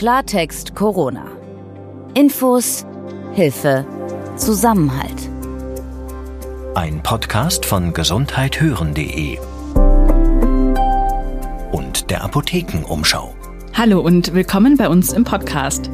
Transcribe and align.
Klartext 0.00 0.74
Corona. 0.74 1.26
Infos, 2.14 2.86
Hilfe, 3.34 3.84
Zusammenhalt. 4.34 5.28
Ein 6.74 7.02
Podcast 7.02 7.66
von 7.66 7.92
gesundheithören.de 7.92 9.38
und 11.72 12.10
der 12.10 12.24
Apothekenumschau. 12.24 13.34
Hallo 13.74 14.00
und 14.00 14.32
willkommen 14.32 14.78
bei 14.78 14.88
uns 14.88 15.12
im 15.12 15.24
Podcast. 15.24 15.90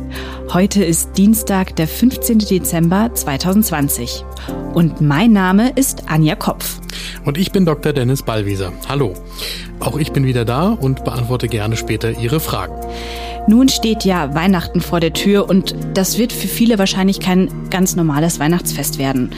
Heute 0.52 0.84
ist 0.84 1.18
Dienstag, 1.18 1.74
der 1.74 1.88
15. 1.88 2.38
Dezember 2.38 3.10
2020. 3.12 4.24
Und 4.72 5.00
mein 5.00 5.32
Name 5.32 5.70
ist 5.70 6.04
Anja 6.08 6.36
Kopf. 6.36 6.80
Und 7.24 7.38
ich 7.38 7.50
bin 7.50 7.66
Dr. 7.66 7.92
Dennis 7.92 8.22
Ballwieser. 8.22 8.72
Hallo. 8.88 9.14
Auch 9.80 9.98
ich 9.98 10.12
bin 10.12 10.24
wieder 10.24 10.44
da 10.44 10.68
und 10.68 11.02
beantworte 11.02 11.48
gerne 11.48 11.76
später 11.76 12.12
Ihre 12.12 12.38
Fragen. 12.38 12.76
Nun 13.48 13.68
steht 13.68 14.04
ja 14.04 14.34
Weihnachten 14.34 14.80
vor 14.80 14.98
der 14.98 15.12
Tür 15.12 15.48
und 15.48 15.76
das 15.94 16.18
wird 16.18 16.32
für 16.32 16.48
viele 16.48 16.78
wahrscheinlich 16.78 17.20
kein 17.20 17.48
ganz 17.70 17.94
normales 17.94 18.40
Weihnachtsfest 18.40 18.98
werden. 18.98 19.30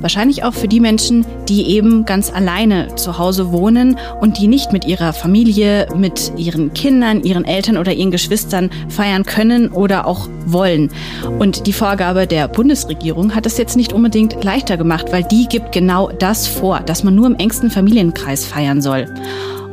Wahrscheinlich 0.00 0.44
auch 0.44 0.52
für 0.52 0.68
die 0.68 0.80
Menschen, 0.80 1.24
die 1.48 1.68
eben 1.68 2.04
ganz 2.04 2.30
alleine 2.30 2.94
zu 2.96 3.16
Hause 3.16 3.52
wohnen 3.52 3.96
und 4.20 4.36
die 4.36 4.48
nicht 4.48 4.70
mit 4.70 4.84
ihrer 4.84 5.14
Familie, 5.14 5.88
mit 5.96 6.32
ihren 6.36 6.74
Kindern, 6.74 7.22
ihren 7.22 7.46
Eltern 7.46 7.78
oder 7.78 7.90
ihren 7.90 8.10
Geschwistern 8.10 8.68
feiern 8.90 9.24
können 9.24 9.70
oder 9.70 10.06
auch 10.06 10.28
wollen. 10.44 10.90
Und 11.38 11.66
die 11.66 11.72
Vorgabe 11.72 12.26
der 12.26 12.48
Bundesregierung 12.48 13.34
hat 13.34 13.46
es 13.46 13.56
jetzt 13.56 13.78
nicht 13.78 13.94
unbedingt 13.94 14.44
leichter 14.44 14.76
gemacht, 14.76 15.06
weil 15.10 15.24
die 15.24 15.46
gibt 15.48 15.72
genau 15.72 16.10
das 16.10 16.46
vor, 16.46 16.80
dass 16.80 17.02
man 17.02 17.14
nur 17.14 17.26
im 17.26 17.36
engsten 17.36 17.70
Familienkreis 17.70 18.44
feiern 18.44 18.82
soll. 18.82 19.06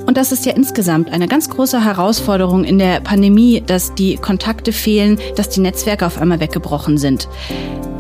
Und 0.06 0.18
das 0.18 0.32
ist 0.32 0.46
ja 0.46 0.54
insgesamt 0.54 1.12
eine 1.12 1.28
ganz 1.28 1.50
große 1.50 1.84
Herausforderung 1.84 2.64
in 2.64 2.80
der 2.80 3.00
Pandemie, 3.00 3.64
dass 3.66 3.94
die 3.96 4.16
Kontakte 4.16 4.72
fehlen, 4.72 5.20
dass 5.36 5.50
die 5.50 5.62
Netzwerke 5.62 6.06
auf 6.06 6.20
einmal 6.20 6.40
weggebrochen 6.40 6.98
sind. 6.98 7.28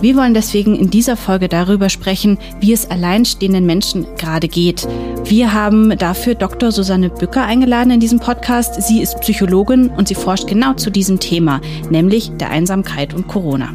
Wir 0.01 0.15
wollen 0.15 0.33
deswegen 0.33 0.75
in 0.75 0.89
dieser 0.89 1.15
Folge 1.15 1.47
darüber 1.47 1.89
sprechen, 1.89 2.39
wie 2.59 2.73
es 2.73 2.89
alleinstehenden 2.89 3.67
Menschen 3.67 4.07
gerade 4.17 4.47
geht. 4.47 4.87
Wir 5.25 5.53
haben 5.53 5.95
dafür 5.95 6.33
Dr. 6.33 6.71
Susanne 6.71 7.09
Bücker 7.09 7.43
eingeladen 7.43 7.91
in 7.91 7.99
diesem 7.99 8.19
Podcast. 8.19 8.81
Sie 8.81 8.99
ist 9.01 9.19
Psychologin 9.21 9.89
und 9.89 10.07
sie 10.07 10.15
forscht 10.15 10.47
genau 10.47 10.73
zu 10.73 10.89
diesem 10.89 11.19
Thema, 11.19 11.61
nämlich 11.91 12.31
der 12.37 12.49
Einsamkeit 12.49 13.13
und 13.13 13.27
Corona. 13.27 13.69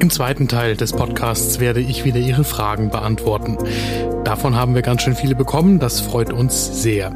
Im 0.00 0.10
zweiten 0.10 0.48
Teil 0.48 0.76
des 0.76 0.92
Podcasts 0.92 1.60
werde 1.60 1.80
ich 1.80 2.04
wieder 2.04 2.18
Ihre 2.18 2.44
Fragen 2.44 2.90
beantworten. 2.90 3.58
Davon 4.24 4.56
haben 4.56 4.74
wir 4.74 4.82
ganz 4.82 5.02
schön 5.02 5.14
viele 5.14 5.34
bekommen, 5.34 5.78
das 5.78 6.00
freut 6.00 6.32
uns 6.32 6.82
sehr. 6.82 7.12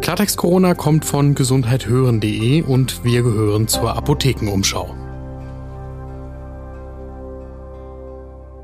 Klartext 0.00 0.36
Corona 0.36 0.74
kommt 0.74 1.04
von 1.04 1.34
gesundheithören.de 1.34 2.62
und 2.62 3.04
wir 3.04 3.22
gehören 3.22 3.68
zur 3.68 3.94
Apothekenumschau. 3.96 5.07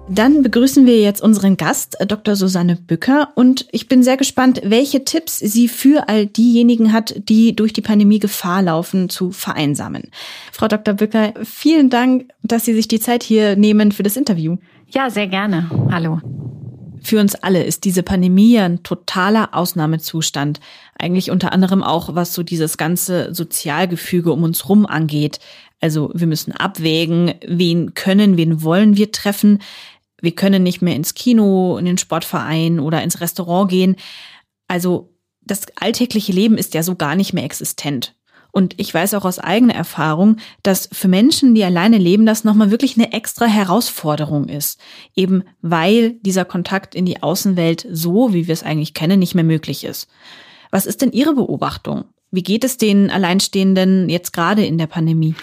Dann 0.08 0.42
begrüßen 0.42 0.84
wir 0.84 1.00
jetzt 1.00 1.22
unseren 1.22 1.56
Gast, 1.56 1.98
äh, 1.98 2.06
Dr. 2.06 2.36
Susanne 2.36 2.76
Bücker. 2.76 3.30
Und 3.36 3.66
ich 3.72 3.88
bin 3.88 4.02
sehr 4.02 4.18
gespannt, 4.18 4.60
welche 4.62 5.04
Tipps 5.04 5.38
sie 5.38 5.66
für 5.66 6.08
all 6.08 6.26
diejenigen 6.26 6.92
hat, 6.92 7.14
die 7.28 7.56
durch 7.56 7.72
die 7.72 7.80
Pandemie 7.80 8.18
Gefahr 8.18 8.62
laufen, 8.62 9.08
zu 9.08 9.32
vereinsamen. 9.32 10.10
Frau 10.52 10.68
Dr. 10.68 10.94
Bücker, 10.94 11.32
vielen 11.42 11.88
Dank, 11.88 12.28
dass 12.42 12.66
Sie 12.66 12.74
sich 12.74 12.86
die 12.86 13.00
Zeit 13.00 13.22
hier 13.22 13.56
nehmen 13.56 13.92
für 13.92 14.02
das 14.02 14.18
Interview. 14.18 14.58
Ja, 14.88 15.08
sehr 15.08 15.26
gerne. 15.26 15.70
Hallo. 15.90 16.20
Für 17.02 17.20
uns 17.20 17.34
alle 17.34 17.62
ist 17.64 17.84
diese 17.84 18.02
Pandemie 18.02 18.58
ein 18.58 18.82
totaler 18.82 19.50
Ausnahmezustand. 19.52 20.60
Eigentlich 20.98 21.30
unter 21.30 21.52
anderem 21.52 21.82
auch, 21.82 22.14
was 22.14 22.32
so 22.32 22.42
dieses 22.42 22.78
ganze 22.78 23.34
Sozialgefüge 23.34 24.32
um 24.32 24.42
uns 24.42 24.68
rum 24.68 24.86
angeht. 24.86 25.38
Also 25.82 26.10
wir 26.14 26.26
müssen 26.26 26.52
abwägen, 26.52 27.34
wen 27.46 27.92
können, 27.92 28.38
wen 28.38 28.62
wollen 28.62 28.96
wir 28.96 29.12
treffen. 29.12 29.58
Wir 30.24 30.34
können 30.34 30.62
nicht 30.62 30.82
mehr 30.82 30.96
ins 30.96 31.14
Kino, 31.14 31.76
in 31.76 31.84
den 31.84 31.98
Sportverein 31.98 32.80
oder 32.80 33.02
ins 33.02 33.20
Restaurant 33.20 33.70
gehen. 33.70 33.96
Also 34.66 35.14
das 35.42 35.66
alltägliche 35.76 36.32
Leben 36.32 36.58
ist 36.58 36.74
ja 36.74 36.82
so 36.82 36.96
gar 36.96 37.14
nicht 37.14 37.32
mehr 37.32 37.44
existent. 37.44 38.16
Und 38.50 38.78
ich 38.78 38.94
weiß 38.94 39.14
auch 39.14 39.24
aus 39.24 39.40
eigener 39.40 39.74
Erfahrung, 39.74 40.36
dass 40.62 40.88
für 40.92 41.08
Menschen, 41.08 41.56
die 41.56 41.64
alleine 41.64 41.98
leben, 41.98 42.24
das 42.24 42.44
nochmal 42.44 42.70
wirklich 42.70 42.96
eine 42.96 43.12
extra 43.12 43.46
Herausforderung 43.46 44.48
ist. 44.48 44.78
Eben 45.16 45.42
weil 45.60 46.12
dieser 46.20 46.44
Kontakt 46.44 46.94
in 46.94 47.04
die 47.04 47.20
Außenwelt 47.20 47.86
so, 47.90 48.32
wie 48.32 48.46
wir 48.46 48.52
es 48.52 48.62
eigentlich 48.62 48.94
kennen, 48.94 49.18
nicht 49.18 49.34
mehr 49.34 49.44
möglich 49.44 49.82
ist. 49.82 50.08
Was 50.70 50.86
ist 50.86 51.02
denn 51.02 51.10
Ihre 51.10 51.34
Beobachtung? 51.34 52.04
Wie 52.30 52.44
geht 52.44 52.62
es 52.62 52.78
den 52.78 53.10
Alleinstehenden 53.10 54.08
jetzt 54.08 54.32
gerade 54.32 54.64
in 54.64 54.78
der 54.78 54.86
Pandemie? 54.86 55.34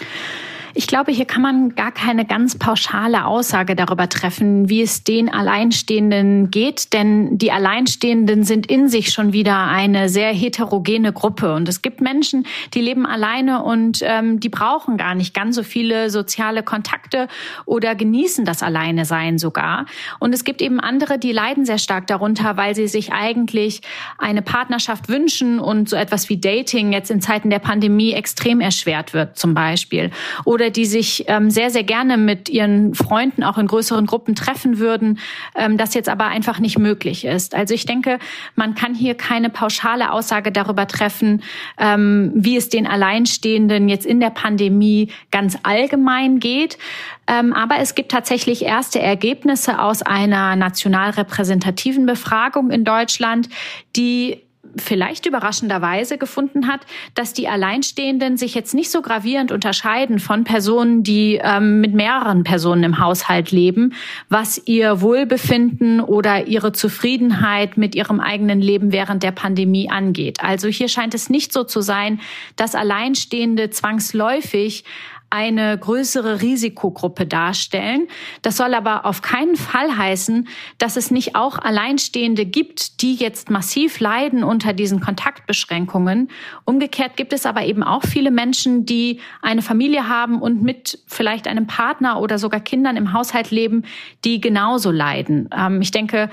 Ich 0.74 0.88
glaube, 0.88 1.12
hier 1.12 1.26
kann 1.26 1.42
man 1.42 1.76
gar 1.76 1.92
keine 1.92 2.26
ganz 2.26 2.58
pauschale 2.58 3.26
Aussage 3.26 3.76
darüber 3.76 4.08
treffen, 4.08 4.70
wie 4.70 4.82
es 4.82 5.04
den 5.04 5.28
Alleinstehenden 5.28 6.50
geht, 6.50 6.94
denn 6.94 7.38
die 7.38 7.52
Alleinstehenden 7.52 8.44
sind 8.44 8.68
in 8.68 8.88
sich 8.88 9.12
schon 9.12 9.34
wieder 9.34 9.68
eine 9.68 10.08
sehr 10.08 10.31
heterogene 10.31 11.12
Gruppe. 11.12 11.54
Und 11.56 11.68
es 11.68 11.81
gibt 11.81 12.00
Menschen, 12.00 12.46
die 12.74 12.81
leben 12.81 13.06
alleine 13.06 13.64
und 13.64 14.00
ähm, 14.04 14.40
die 14.40 14.50
brauchen 14.50 14.96
gar 14.96 15.14
nicht 15.14 15.34
ganz 15.34 15.56
so 15.56 15.64
viele 15.64 16.10
soziale 16.10 16.64
Kontakte 16.64 17.28
oder 17.66 17.96
genießen 17.96 18.46
das 18.46 18.64
Alleine 18.64 19.04
sein 19.04 19.38
sogar. 19.38 19.86
Und 20.20 20.34
es 20.34 20.46
gibt 20.46 20.62
eben 20.62 20.80
andere, 20.80 21.20
die 21.20 21.34
leiden 21.34 21.66
sehr 21.66 21.80
stark 21.80 22.08
darunter, 22.08 22.56
weil 22.56 22.76
sie 22.76 22.88
sich 22.88 23.12
eigentlich 23.12 23.81
eine 24.18 24.42
Partnerschaft 24.42 25.10
wünschen 25.10 25.60
und 25.60 25.90
so 25.90 25.98
etwas 25.98 26.30
wie 26.30 26.40
Dating 26.40 26.94
jetzt 26.94 27.12
in 27.12 27.20
Zeiten 27.20 27.50
der 27.50 27.60
Pandemie 27.60 28.14
extrem 28.14 28.62
erschwert 28.62 29.14
wird 29.14 29.38
zum 29.38 29.54
Beispiel. 29.54 30.12
Oder 30.46 30.61
oder 30.62 30.70
die 30.70 30.86
sich 30.86 31.26
ähm, 31.28 31.50
sehr, 31.50 31.72
sehr 31.72 31.84
gerne 31.84 32.18
mit 32.18 32.48
ihren 32.48 32.94
Freunden 32.94 33.44
auch 33.44 33.58
in 33.58 33.66
größeren 33.66 34.06
Gruppen 34.06 34.36
treffen 34.36 34.78
würden, 34.78 35.18
ähm, 35.56 35.78
das 35.78 35.96
jetzt 35.96 36.08
aber 36.08 36.26
einfach 36.26 36.60
nicht 36.60 36.78
möglich 36.78 37.26
ist. 37.26 37.56
Also 37.56 37.74
ich 37.74 37.86
denke, 37.86 38.20
man 38.56 38.76
kann 38.76 38.94
hier 38.94 39.16
keine 39.16 39.50
pauschale 39.50 40.12
Aussage 40.12 40.52
darüber 40.52 40.88
treffen, 40.88 41.42
ähm, 41.80 42.32
wie 42.36 42.58
es 42.58 42.70
den 42.70 42.86
Alleinstehenden 42.86 43.90
jetzt 43.90 44.06
in 44.06 44.20
der 44.20 44.30
Pandemie 44.30 45.10
ganz 45.32 45.58
allgemein 45.64 46.40
geht. 46.40 46.78
Ähm, 47.26 47.54
aber 47.54 47.80
es 47.80 47.96
gibt 47.96 48.12
tatsächlich 48.12 48.64
erste 48.64 49.00
Ergebnisse 49.00 49.80
aus 49.80 50.04
einer 50.04 50.56
national 50.56 51.10
repräsentativen 51.10 52.06
Befragung 52.06 52.70
in 52.70 52.84
Deutschland, 52.84 53.50
die 53.96 54.42
vielleicht 54.78 55.26
überraschenderweise 55.26 56.18
gefunden 56.18 56.68
hat, 56.68 56.82
dass 57.16 57.34
die 57.34 57.48
Alleinstehenden 57.48 58.38
sich 58.38 58.56
jetzt 58.56 58.74
nicht 58.74 58.92
so 58.92 59.02
gravierend 59.02 59.52
unterscheiden 59.52 60.20
von 60.20 60.44
Personen, 60.44 61.04
die 61.04 61.40
ähm, 61.42 61.82
mit 61.82 61.94
mehreren 61.94 62.44
Personen 62.44 62.84
im 62.84 63.00
Haushalt 63.00 63.52
leben, 63.52 63.94
was 64.30 64.62
ihr 64.66 65.02
Wohlbefinden 65.02 66.00
oder 66.00 66.48
ihre 66.48 66.72
Zufriedenheit 66.72 67.78
mit 67.78 67.96
ihrem 67.96 68.20
eigenen 68.20 68.62
Leben 68.62 68.92
während 68.92 69.24
der 69.24 69.31
Pandemie 69.31 69.90
angeht. 69.90 70.44
Also 70.44 70.68
hier 70.68 70.88
scheint 70.88 71.14
es 71.14 71.30
nicht 71.30 71.54
so 71.54 71.64
zu 71.64 71.81
sein, 71.81 72.20
dass 72.56 72.76
Alleinstehende 72.76 73.70
zwangsläufig 73.70 74.84
eine 75.31 75.78
größere 75.78 76.42
Risikogruppe 76.42 77.25
darstellen. 77.25 78.08
Das 78.42 78.58
soll 78.58 78.74
aber 78.74 79.06
auf 79.06 79.22
keinen 79.22 79.56
Fall 79.56 79.97
heißen, 79.97 80.47
dass 80.78 80.97
es 80.97 81.09
nicht 81.09 81.36
auch 81.36 81.58
Alleinstehende 81.58 82.46
gibt, 82.46 83.02
die 83.02 83.16
jetzt 83.16 83.50
massiv 83.50 84.00
leiden 84.00 84.44
unter 84.44 84.74
diesen 84.74 85.00
Kontaktbeschränkungen. 85.00 86.30
Umgekehrt 86.66 87.16
gibt 87.18 87.34
es 87.34 87.46
aber 87.46 87.64
eben 87.64 87.81
auch 87.81 88.03
viele 88.03 88.30
Menschen, 88.30 88.86
die 88.86 89.19
eine 89.42 89.62
Familie 89.62 90.08
haben 90.08 90.42
und 90.42 90.62
mit 90.62 91.00
vielleicht 91.08 91.48
einem 91.48 91.66
Partner 91.66 92.19
oder 92.19 92.38
sogar 92.38 92.59
Kindern 92.59 92.98
im 92.98 93.13
Haushalt 93.13 93.52
leben, 93.52 93.84
die 94.25 94.42
genauso 94.42 94.92
leiden. 94.92 95.50
Ähm, 95.58 95.81
ich 95.81 95.92
denke, 95.92 96.30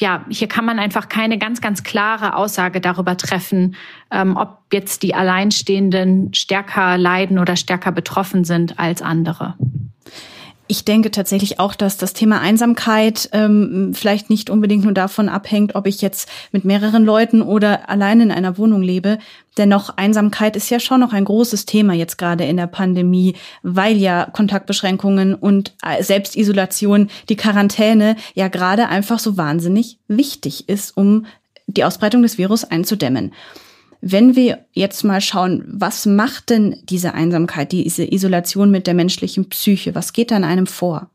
ja, 0.00 0.24
hier 0.30 0.48
kann 0.48 0.64
man 0.64 0.78
einfach 0.78 1.08
keine 1.08 1.36
ganz, 1.36 1.60
ganz 1.60 1.82
klare 1.82 2.34
Aussage 2.34 2.80
darüber 2.80 3.18
treffen, 3.18 3.76
ähm, 4.10 4.36
ob 4.36 4.58
jetzt 4.72 5.02
die 5.02 5.14
Alleinstehenden 5.14 6.32
stärker 6.32 6.96
leiden 6.96 7.38
oder 7.38 7.54
stärker 7.54 7.92
betroffen 7.92 8.44
sind 8.44 8.78
als 8.78 9.02
andere. 9.02 9.56
Ich 10.70 10.84
denke 10.84 11.10
tatsächlich 11.10 11.58
auch, 11.58 11.74
dass 11.74 11.96
das 11.96 12.12
Thema 12.12 12.40
Einsamkeit 12.40 13.28
ähm, 13.32 13.90
vielleicht 13.92 14.30
nicht 14.30 14.50
unbedingt 14.50 14.84
nur 14.84 14.92
davon 14.92 15.28
abhängt, 15.28 15.74
ob 15.74 15.88
ich 15.88 16.00
jetzt 16.00 16.28
mit 16.52 16.64
mehreren 16.64 17.04
Leuten 17.04 17.42
oder 17.42 17.90
allein 17.90 18.20
in 18.20 18.30
einer 18.30 18.56
Wohnung 18.56 18.80
lebe. 18.80 19.18
Dennoch, 19.58 19.96
Einsamkeit 19.96 20.54
ist 20.54 20.70
ja 20.70 20.78
schon 20.78 21.00
noch 21.00 21.12
ein 21.12 21.24
großes 21.24 21.66
Thema 21.66 21.94
jetzt 21.94 22.18
gerade 22.18 22.44
in 22.44 22.56
der 22.56 22.68
Pandemie, 22.68 23.34
weil 23.64 23.96
ja 23.96 24.26
Kontaktbeschränkungen 24.26 25.34
und 25.34 25.74
äh, 25.84 26.04
Selbstisolation, 26.04 27.10
die 27.28 27.36
Quarantäne 27.36 28.14
ja 28.34 28.46
gerade 28.46 28.86
einfach 28.86 29.18
so 29.18 29.36
wahnsinnig 29.36 29.98
wichtig 30.06 30.68
ist, 30.68 30.96
um 30.96 31.26
die 31.66 31.82
Ausbreitung 31.82 32.22
des 32.22 32.38
Virus 32.38 32.62
einzudämmen. 32.62 33.32
Wenn 34.00 34.34
wir 34.34 34.64
jetzt 34.72 35.04
mal 35.04 35.20
schauen, 35.20 35.64
was 35.66 36.06
macht 36.06 36.50
denn 36.50 36.76
diese 36.84 37.14
Einsamkeit, 37.14 37.72
diese 37.72 38.10
Isolation 38.10 38.70
mit 38.70 38.86
der 38.86 38.94
menschlichen 38.94 39.48
Psyche? 39.50 39.94
Was 39.94 40.12
geht 40.12 40.30
da 40.30 40.36
in 40.36 40.44
einem 40.44 40.66
vor? 40.66 41.10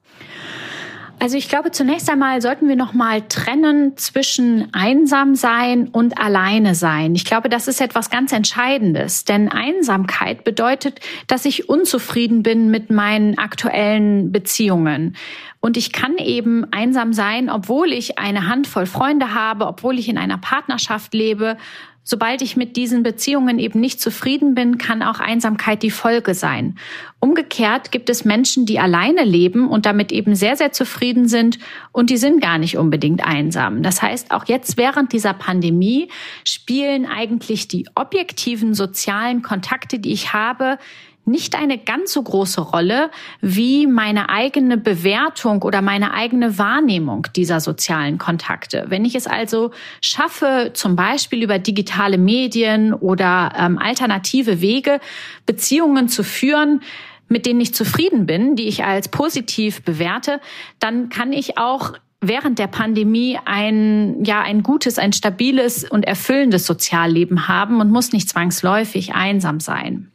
Also 1.18 1.38
ich 1.38 1.48
glaube, 1.48 1.72
zunächst 1.72 2.10
einmal 2.10 2.42
sollten 2.42 2.68
wir 2.68 2.76
noch 2.76 2.94
mal 2.94 3.22
trennen 3.22 3.96
zwischen 3.96 4.68
einsam 4.74 5.36
sein 5.36 5.88
und 5.88 6.20
alleine 6.20 6.76
sein. 6.76 7.16
Ich 7.16 7.24
glaube, 7.24 7.48
das 7.48 7.68
ist 7.68 7.80
etwas 7.80 8.10
ganz 8.10 8.34
Entscheidendes, 8.34 9.24
denn 9.24 9.50
Einsamkeit 9.50 10.44
bedeutet, 10.44 11.00
dass 11.28 11.46
ich 11.46 11.70
unzufrieden 11.70 12.44
bin 12.44 12.70
mit 12.70 12.92
meinen 12.92 13.38
aktuellen 13.38 14.32
Beziehungen. 14.32 15.16
Und 15.62 15.78
ich 15.78 15.94
kann 15.94 16.18
eben 16.18 16.66
einsam 16.72 17.14
sein, 17.14 17.50
obwohl 17.50 17.94
ich 17.94 18.20
eine 18.20 18.48
Handvoll 18.48 18.86
Freunde 18.86 19.34
habe, 19.34 19.68
obwohl 19.68 19.98
ich 19.98 20.10
in 20.10 20.18
einer 20.18 20.38
Partnerschaft 20.38 21.14
lebe, 21.14 21.58
Sobald 22.08 22.44
ich 22.44 22.56
mit 22.56 22.78
diesen 22.78 23.02
Beziehungen 23.02 23.58
eben 23.58 23.80
nicht 23.80 24.00
zufrieden 24.00 24.54
bin, 24.54 24.78
kann 24.78 25.02
auch 25.02 25.20
Einsamkeit 25.20 25.82
die 25.82 25.90
Folge 25.90 26.36
sein. 26.36 26.78
Umgekehrt 27.20 27.92
gibt 27.92 28.12
es 28.12 28.26
Menschen, 28.26 28.68
die 28.68 28.78
alleine 28.78 29.24
leben 29.24 29.68
und 29.68 29.88
damit 29.88 30.12
eben 30.12 30.36
sehr, 30.36 30.56
sehr 30.56 30.72
zufrieden 30.72 31.28
sind 31.28 31.58
und 31.92 32.12
die 32.12 32.18
sind 32.18 32.42
gar 32.42 32.60
nicht 32.60 32.78
unbedingt 32.78 33.26
einsam. 33.26 33.82
Das 33.82 34.04
heißt, 34.04 34.30
auch 34.30 34.46
jetzt 34.46 34.78
während 34.78 35.14
dieser 35.14 35.34
Pandemie 35.34 36.10
spielen 36.44 37.08
eigentlich 37.08 37.68
die 37.68 37.88
objektiven 37.96 38.76
sozialen 38.76 39.42
Kontakte, 39.42 39.98
die 39.98 40.14
ich 40.14 40.32
habe, 40.32 40.78
nicht 41.26 41.56
eine 41.56 41.78
ganz 41.78 42.14
so 42.14 42.22
große 42.22 42.62
Rolle 42.62 43.10
wie 43.42 43.88
meine 43.88 44.30
eigene 44.30 44.78
Bewertung 44.78 45.64
oder 45.64 45.82
meine 45.82 46.14
eigene 46.14 46.58
Wahrnehmung 46.58 47.28
dieser 47.36 47.60
sozialen 47.60 48.18
Kontakte. 48.18 48.86
Wenn 48.90 49.06
ich 49.06 49.16
es 49.16 49.28
also 49.28 49.72
schaffe, 50.02 50.72
zum 50.74 50.96
Beispiel 50.96 51.44
über 51.44 51.60
digitale 51.60 52.18
Medien 52.18 52.94
oder 52.94 53.54
ähm, 53.58 53.78
alternative 53.78 54.62
Wege 54.62 55.00
Beziehungen 55.46 56.08
zu 56.08 56.24
führen, 56.24 56.82
mit 57.28 57.46
denen 57.46 57.60
ich 57.60 57.74
zufrieden 57.74 58.26
bin, 58.26 58.56
die 58.56 58.68
ich 58.68 58.84
als 58.84 59.08
positiv 59.08 59.82
bewerte, 59.82 60.40
dann 60.80 61.10
kann 61.10 61.34
ich 61.34 61.58
auch 61.58 61.94
während 62.22 62.60
der 62.60 62.68
Pandemie 62.68 63.40
ein, 63.46 64.24
ja, 64.24 64.42
ein 64.42 64.64
gutes, 64.64 65.00
ein 65.00 65.14
stabiles 65.14 65.90
und 65.90 66.06
erfüllendes 66.06 66.66
Sozialleben 66.66 67.48
haben 67.48 67.82
und 67.82 67.92
muss 67.92 68.14
nicht 68.14 68.30
zwangsläufig 68.30 69.14
einsam 69.14 69.60
sein. 69.60 70.12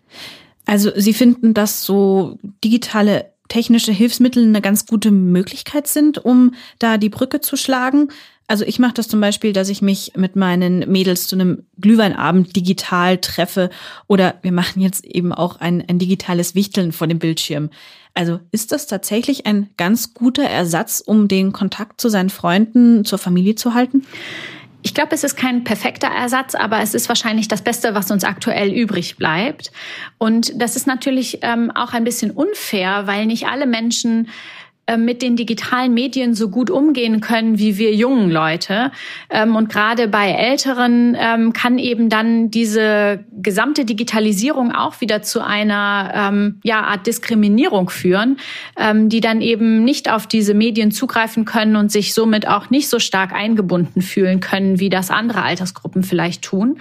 Also 0.71 0.93
Sie 0.95 1.15
finden, 1.15 1.53
dass 1.53 1.83
so 1.83 2.39
digitale 2.63 3.33
technische 3.49 3.91
Hilfsmittel 3.91 4.45
eine 4.45 4.61
ganz 4.61 4.87
gute 4.87 5.11
Möglichkeit 5.11 5.89
sind, 5.89 6.25
um 6.25 6.55
da 6.79 6.97
die 6.97 7.09
Brücke 7.09 7.41
zu 7.41 7.57
schlagen. 7.57 8.07
Also 8.47 8.65
ich 8.65 8.79
mache 8.79 8.95
das 8.95 9.09
zum 9.09 9.21
Beispiel, 9.21 9.53
dass 9.53 9.69
ich 9.69 9.83
mich 9.83 10.13
mit 10.15 10.37
meinen 10.37 10.89
Mädels 10.89 11.27
zu 11.27 11.35
einem 11.35 11.65
Glühweinabend 11.81 12.55
digital 12.55 13.19
treffe 13.19 13.69
oder 14.07 14.37
wir 14.43 14.53
machen 14.53 14.81
jetzt 14.81 15.05
eben 15.05 15.33
auch 15.33 15.59
ein, 15.59 15.83
ein 15.89 15.99
digitales 15.99 16.55
Wichteln 16.55 16.93
vor 16.93 17.09
dem 17.09 17.19
Bildschirm. 17.19 17.71
Also 18.15 18.39
ist 18.53 18.71
das 18.71 18.87
tatsächlich 18.87 19.47
ein 19.47 19.71
ganz 19.77 20.15
guter 20.15 20.45
Ersatz, 20.45 21.03
um 21.05 21.27
den 21.27 21.53
Kontakt 21.53 22.01
zu 22.01 22.09
seinen 22.09 22.31
Freunden, 22.31 23.05
zur 23.05 23.19
Familie 23.19 23.57
zu 23.57 23.75
halten? 23.75 24.07
Ich 24.83 24.95
glaube, 24.95 25.15
es 25.15 25.25
ist 25.25 25.37
kein 25.37 25.65
perfekter 25.65 26.09
Ersatz, 26.09 26.55
aber 26.55 26.81
es 26.81 26.95
ist 26.95 27.09
wahrscheinlich 27.09 27.49
das 27.49 27.63
Beste, 27.63 27.95
was 27.95 28.11
uns 28.11 28.25
aktuell 28.25 28.73
übrig 28.73 29.17
bleibt. 29.17 29.73
Und 30.19 30.53
das 30.61 30.75
ist 30.75 30.87
natürlich 30.87 31.41
ähm, 31.43 31.71
auch 31.71 31.93
ein 31.93 32.05
bisschen 32.05 32.31
unfair, 32.31 33.07
weil 33.07 33.27
nicht 33.27 33.47
alle 33.47 33.67
Menschen 33.67 34.29
mit 34.97 35.23
den 35.23 35.37
digitalen 35.37 35.95
Medien 35.95 36.35
so 36.35 36.49
gut 36.49 36.71
umgehen 36.71 37.21
können 37.21 37.59
wie 37.59 37.79
wir 37.79 37.95
jungen 37.95 38.31
Leute. 38.31 38.93
Ähm, 39.29 39.57
und 39.57 39.69
gerade 39.69 40.09
bei 40.09 40.31
Älteren 40.31 41.17
ähm, 41.19 41.53
kann 41.53 41.79
eben 41.79 42.09
dann 42.09 42.51
diese 42.51 43.25
gesamte 43.33 43.85
Digitalisierung 43.85 44.73
auch 44.73 45.01
wieder 45.01 45.23
zu 45.23 45.45
einer 45.45 46.13
ähm, 46.15 46.61
ja, 46.63 46.83
Art 46.83 47.07
Diskriminierung 47.07 47.91
führen, 47.91 48.37
die 48.95 49.21
dann 49.21 49.41
eben 49.41 49.85
nicht 49.85 50.11
auf 50.11 50.27
diese 50.27 50.55
Medien 50.55 50.91
zugreifen 50.91 51.45
können 51.45 51.77
und 51.77 51.91
sich 51.91 52.15
somit 52.15 52.47
auch 52.47 52.71
nicht 52.71 52.89
so 52.89 52.99
stark 52.99 53.33
eingebunden 53.33 54.03
fühlen 54.03 54.41
können, 54.41 54.81
wie 54.81 54.89
das 54.89 55.11
andere 55.11 55.43
Altersgruppen 55.43 56.03
vielleicht 56.03 56.43
tun. 56.43 56.79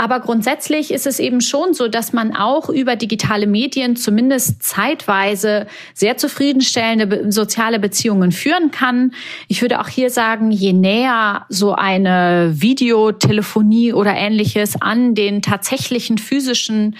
Aber 0.00 0.20
grundsätzlich 0.20 0.92
ist 0.92 1.08
es 1.08 1.18
eben 1.18 1.40
schon 1.40 1.74
so, 1.74 1.88
dass 1.88 2.12
man 2.12 2.34
auch 2.34 2.68
über 2.68 2.94
digitale 2.94 3.48
Medien 3.48 3.96
zumindest 3.96 4.62
zeitweise 4.62 5.66
sehr 5.92 6.16
zufriedenstellende 6.16 7.32
soziale 7.32 7.80
Beziehungen 7.80 8.30
führen 8.30 8.70
kann. 8.70 9.10
Ich 9.48 9.60
würde 9.60 9.80
auch 9.80 9.88
hier 9.88 10.10
sagen, 10.10 10.52
je 10.52 10.72
näher 10.72 11.46
so 11.48 11.74
eine 11.74 12.52
Videotelefonie 12.54 13.92
oder 13.92 14.14
ähnliches 14.14 14.80
an 14.80 15.16
den 15.16 15.42
tatsächlichen 15.42 16.16
physischen 16.16 16.94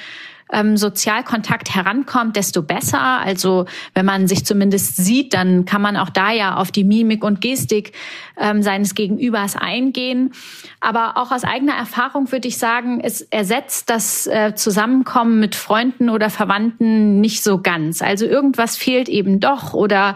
ähm, 0.53 0.77
Sozialkontakt 0.77 1.75
herankommt, 1.75 2.37
desto 2.37 2.63
besser. 2.63 3.01
Also 3.01 3.67
wenn 3.95 4.07
man 4.07 4.29
sich 4.29 4.45
zumindest 4.45 4.97
sieht, 4.97 5.35
dann 5.35 5.65
kann 5.65 5.83
man 5.83 5.97
auch 5.97 6.11
da 6.11 6.31
ja 6.31 6.57
auf 6.57 6.71
die 6.71 6.85
Mimik 6.85 7.25
und 7.25 7.41
Gestik 7.41 7.93
ähm, 8.39 8.63
seines 8.63 8.95
Gegenübers 8.95 9.57
eingehen. 9.57 10.33
Aber 10.81 11.17
auch 11.17 11.33
aus 11.33 11.45
eigener 11.45 11.75
Erfahrung 11.75 12.31
würde 12.33 12.49
ich 12.49 12.59
sagen, 12.59 13.01
es 13.03 13.23
ersetzt 13.23 13.91
das 13.91 14.27
äh, 14.27 14.55
Zusammenkommen 14.55 15.41
mit 15.41 15.55
Freunden 15.55 16.09
oder 16.09 16.31
Verwandten 16.31 17.21
nicht 17.21 17.43
so 17.43 17.61
ganz. 17.61 18.03
Also 18.03 18.27
irgendwas 18.27 18.77
fehlt 18.77 19.09
eben 19.09 19.41
doch 19.41 19.75
oder 19.75 20.15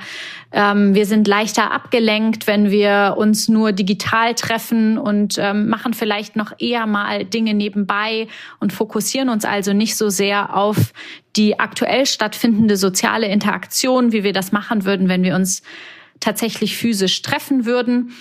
ähm, 0.53 0.95
wir 0.95 1.07
sind 1.07 1.27
leichter 1.27 1.71
abgelenkt, 1.71 2.47
wenn 2.47 2.71
wir 2.71 3.15
uns 3.17 3.49
nur 3.49 3.73
digital 3.73 4.35
treffen 4.35 4.99
und 4.99 5.37
ähm, 5.39 5.69
machen 5.69 5.95
vielleicht 5.95 6.37
noch 6.37 6.53
eher 6.59 6.87
mal 6.87 7.25
Dinge 7.25 7.55
nebenbei 7.55 8.29
und 8.61 8.73
fokussieren 8.73 9.29
uns 9.31 9.45
also 9.45 9.73
nicht 9.73 9.97
so 9.97 10.11
sehr 10.11 10.55
auf 10.55 10.93
die 11.37 11.59
aktuell 11.59 12.05
stattfindende 12.05 12.77
soziale 12.77 13.29
Interaktion, 13.29 14.13
wie 14.13 14.25
wir 14.25 14.35
das 14.35 14.53
machen 14.53 14.85
würden, 14.85 15.09
wenn 15.09 15.23
wir 15.23 15.35
uns 15.35 15.63
tatsächlich 16.21 16.77
physisch 16.77 17.23
treffen 17.23 17.65
würden. 17.65 18.13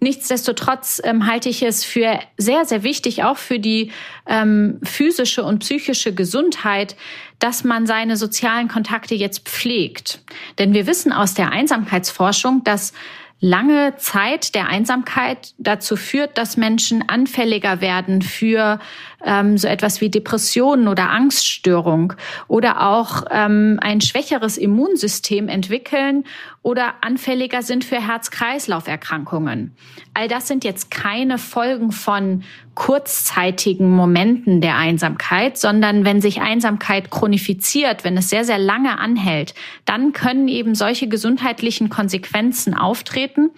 Nichtsdestotrotz 0.00 1.00
ähm, 1.04 1.26
halte 1.26 1.48
ich 1.48 1.62
es 1.62 1.84
für 1.84 2.20
sehr, 2.36 2.64
sehr 2.64 2.82
wichtig, 2.82 3.24
auch 3.24 3.36
für 3.36 3.58
die 3.58 3.90
ähm, 4.26 4.78
physische 4.82 5.42
und 5.42 5.60
psychische 5.60 6.14
Gesundheit, 6.14 6.96
dass 7.38 7.64
man 7.64 7.86
seine 7.86 8.16
sozialen 8.16 8.68
Kontakte 8.68 9.14
jetzt 9.14 9.48
pflegt. 9.48 10.20
Denn 10.58 10.72
wir 10.72 10.86
wissen 10.86 11.12
aus 11.12 11.34
der 11.34 11.50
Einsamkeitsforschung, 11.50 12.62
dass 12.64 12.92
lange 13.40 13.94
Zeit 13.96 14.54
der 14.54 14.68
Einsamkeit 14.68 15.54
dazu 15.58 15.96
führt, 15.96 16.38
dass 16.38 16.56
Menschen 16.56 17.08
anfälliger 17.08 17.80
werden 17.80 18.20
für 18.22 18.80
ähm, 19.24 19.56
so 19.58 19.68
etwas 19.68 20.00
wie 20.00 20.10
Depressionen 20.10 20.88
oder 20.88 21.10
Angststörung 21.10 22.14
oder 22.48 22.88
auch 22.88 23.24
ähm, 23.30 23.78
ein 23.80 24.00
schwächeres 24.00 24.58
Immunsystem 24.58 25.48
entwickeln 25.48 26.24
oder 26.62 26.94
anfälliger 27.02 27.62
sind 27.62 27.84
für 27.84 28.04
Herz-Kreislauf-Erkrankungen. 28.04 29.76
All 30.14 30.26
das 30.26 30.48
sind 30.48 30.64
jetzt 30.64 30.90
keine 30.90 31.38
Folgen 31.38 31.92
von 31.92 32.42
kurzzeitigen 32.78 33.90
Momenten 33.90 34.60
der 34.60 34.76
Einsamkeit, 34.76 35.58
sondern 35.58 36.04
wenn 36.04 36.20
sich 36.20 36.40
Einsamkeit 36.40 37.10
chronifiziert, 37.10 38.04
wenn 38.04 38.16
es 38.16 38.30
sehr, 38.30 38.44
sehr 38.44 38.58
lange 38.58 39.00
anhält, 39.00 39.52
dann 39.84 40.12
können 40.12 40.46
eben 40.46 40.76
solche 40.76 41.08
gesundheitlichen 41.08 41.88
Konsequenzen 41.88 42.74
auftreten, 42.74 43.50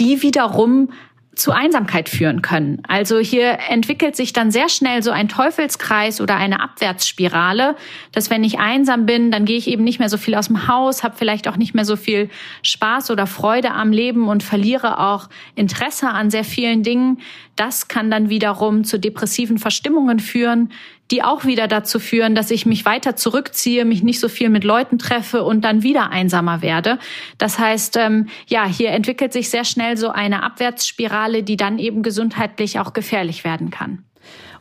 die 0.00 0.22
wiederum 0.22 0.90
zu 1.34 1.52
Einsamkeit 1.52 2.08
führen 2.08 2.42
können. 2.42 2.82
Also 2.88 3.18
hier 3.18 3.58
entwickelt 3.68 4.16
sich 4.16 4.32
dann 4.32 4.50
sehr 4.50 4.68
schnell 4.68 5.02
so 5.02 5.12
ein 5.12 5.28
Teufelskreis 5.28 6.20
oder 6.20 6.36
eine 6.36 6.60
Abwärtsspirale, 6.60 7.76
dass 8.12 8.30
wenn 8.30 8.42
ich 8.42 8.58
einsam 8.58 9.06
bin, 9.06 9.30
dann 9.30 9.44
gehe 9.44 9.56
ich 9.56 9.68
eben 9.68 9.84
nicht 9.84 10.00
mehr 10.00 10.08
so 10.08 10.16
viel 10.16 10.34
aus 10.34 10.48
dem 10.48 10.66
Haus, 10.66 11.04
habe 11.04 11.16
vielleicht 11.16 11.46
auch 11.46 11.56
nicht 11.56 11.72
mehr 11.72 11.84
so 11.84 11.96
viel 11.96 12.30
Spaß 12.62 13.10
oder 13.10 13.26
Freude 13.26 13.70
am 13.70 13.92
Leben 13.92 14.28
und 14.28 14.42
verliere 14.42 14.98
auch 14.98 15.28
Interesse 15.54 16.08
an 16.08 16.30
sehr 16.30 16.44
vielen 16.44 16.82
Dingen. 16.82 17.18
Das 17.54 17.86
kann 17.86 18.10
dann 18.10 18.28
wiederum 18.28 18.82
zu 18.84 18.98
depressiven 18.98 19.58
Verstimmungen 19.58 20.18
führen, 20.18 20.70
die 21.10 21.22
auch 21.22 21.44
wieder 21.44 21.68
dazu 21.68 21.98
führen, 21.98 22.34
dass 22.34 22.50
ich 22.50 22.66
mich 22.66 22.84
weiter 22.84 23.16
zurückziehe, 23.16 23.84
mich 23.84 24.02
nicht 24.02 24.20
so 24.20 24.28
viel 24.28 24.48
mit 24.48 24.64
Leuten 24.64 24.98
treffe 24.98 25.42
und 25.44 25.62
dann 25.62 25.82
wieder 25.82 26.10
einsamer 26.10 26.62
werde. 26.62 26.98
Das 27.38 27.58
heißt, 27.58 27.96
ähm, 27.96 28.28
ja, 28.46 28.66
hier 28.66 28.90
entwickelt 28.90 29.32
sich 29.32 29.50
sehr 29.50 29.64
schnell 29.64 29.96
so 29.96 30.10
eine 30.10 30.42
Abwärtsspirale, 30.42 31.42
die 31.42 31.56
dann 31.56 31.78
eben 31.78 32.02
gesundheitlich 32.02 32.78
auch 32.78 32.92
gefährlich 32.92 33.44
werden 33.44 33.70
kann. 33.70 34.04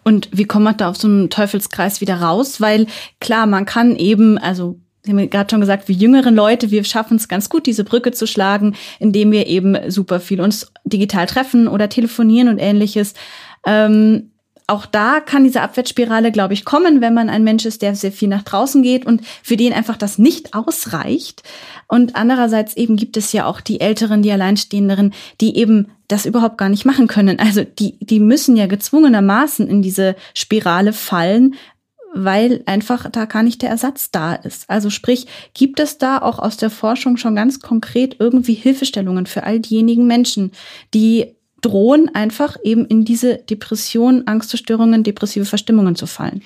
Und 0.03 0.29
wie 0.31 0.45
kommt 0.45 0.63
man 0.63 0.77
da 0.77 0.89
auf 0.89 0.97
so 0.97 1.07
einen 1.07 1.29
Teufelskreis 1.29 2.01
wieder 2.01 2.21
raus? 2.21 2.61
Weil 2.61 2.87
klar, 3.19 3.45
man 3.45 3.65
kann 3.65 3.95
eben, 3.95 4.37
also 4.37 4.79
Sie 5.01 5.11
haben 5.11 5.29
gerade 5.29 5.49
schon 5.49 5.61
gesagt, 5.61 5.87
wir 5.87 5.95
jüngeren 5.95 6.35
Leute, 6.35 6.71
wir 6.71 6.83
schaffen 6.83 7.15
es 7.15 7.29
ganz 7.29 7.49
gut, 7.49 7.65
diese 7.65 7.85
Brücke 7.85 8.11
zu 8.11 8.27
schlagen, 8.27 8.75
indem 8.99 9.31
wir 9.31 9.47
eben 9.47 9.89
super 9.89 10.19
viel 10.19 10.41
uns 10.41 10.71
digital 10.83 11.25
treffen 11.25 11.69
oder 11.69 11.87
telefonieren 11.87 12.49
und 12.49 12.57
ähnliches. 12.57 13.13
Ähm, 13.65 14.31
auch 14.69 14.85
da 14.85 15.19
kann 15.19 15.43
diese 15.43 15.61
Abwärtsspirale, 15.61 16.31
glaube 16.31 16.53
ich, 16.53 16.65
kommen, 16.65 17.01
wenn 17.01 17.13
man 17.13 17.29
ein 17.29 17.43
Mensch 17.43 17.65
ist, 17.65 17.81
der 17.81 17.95
sehr 17.95 18.11
viel 18.11 18.27
nach 18.27 18.43
draußen 18.43 18.83
geht 18.83 19.05
und 19.05 19.21
für 19.43 19.57
den 19.57 19.73
einfach 19.73 19.97
das 19.97 20.17
nicht 20.17 20.53
ausreicht. 20.53 21.43
Und 21.87 22.15
andererseits 22.15 22.77
eben 22.77 22.95
gibt 22.95 23.17
es 23.17 23.33
ja 23.33 23.45
auch 23.45 23.61
die 23.61 23.81
Älteren, 23.81 24.21
die 24.21 24.31
Alleinstehenderen, 24.31 25.13
die 25.41 25.57
eben 25.57 25.87
das 26.07 26.25
überhaupt 26.25 26.57
gar 26.57 26.69
nicht 26.69 26.85
machen 26.85 27.07
können. 27.07 27.39
Also 27.39 27.63
die, 27.63 27.97
die 27.99 28.19
müssen 28.19 28.55
ja 28.55 28.67
gezwungenermaßen 28.67 29.67
in 29.67 29.81
diese 29.81 30.15
Spirale 30.33 30.93
fallen, 30.93 31.55
weil 32.13 32.63
einfach 32.65 33.09
da 33.11 33.25
gar 33.25 33.43
nicht 33.43 33.61
der 33.61 33.69
Ersatz 33.69 34.11
da 34.11 34.33
ist. 34.33 34.69
Also 34.69 34.89
sprich, 34.89 35.27
gibt 35.53 35.79
es 35.79 35.97
da 35.97 36.19
auch 36.19 36.39
aus 36.39 36.57
der 36.57 36.69
Forschung 36.69 37.17
schon 37.17 37.35
ganz 37.35 37.59
konkret 37.59 38.17
irgendwie 38.19 38.55
Hilfestellungen 38.55 39.25
für 39.25 39.43
all 39.43 39.59
diejenigen 39.59 40.07
Menschen, 40.07 40.51
die 40.93 41.35
drohen, 41.61 42.13
einfach 42.13 42.57
eben 42.63 42.85
in 42.85 43.05
diese 43.05 43.37
Depression, 43.37 44.23
Angststörungen, 44.27 45.03
depressive 45.03 45.45
Verstimmungen 45.45 45.95
zu 45.95 46.05
fallen? 46.05 46.41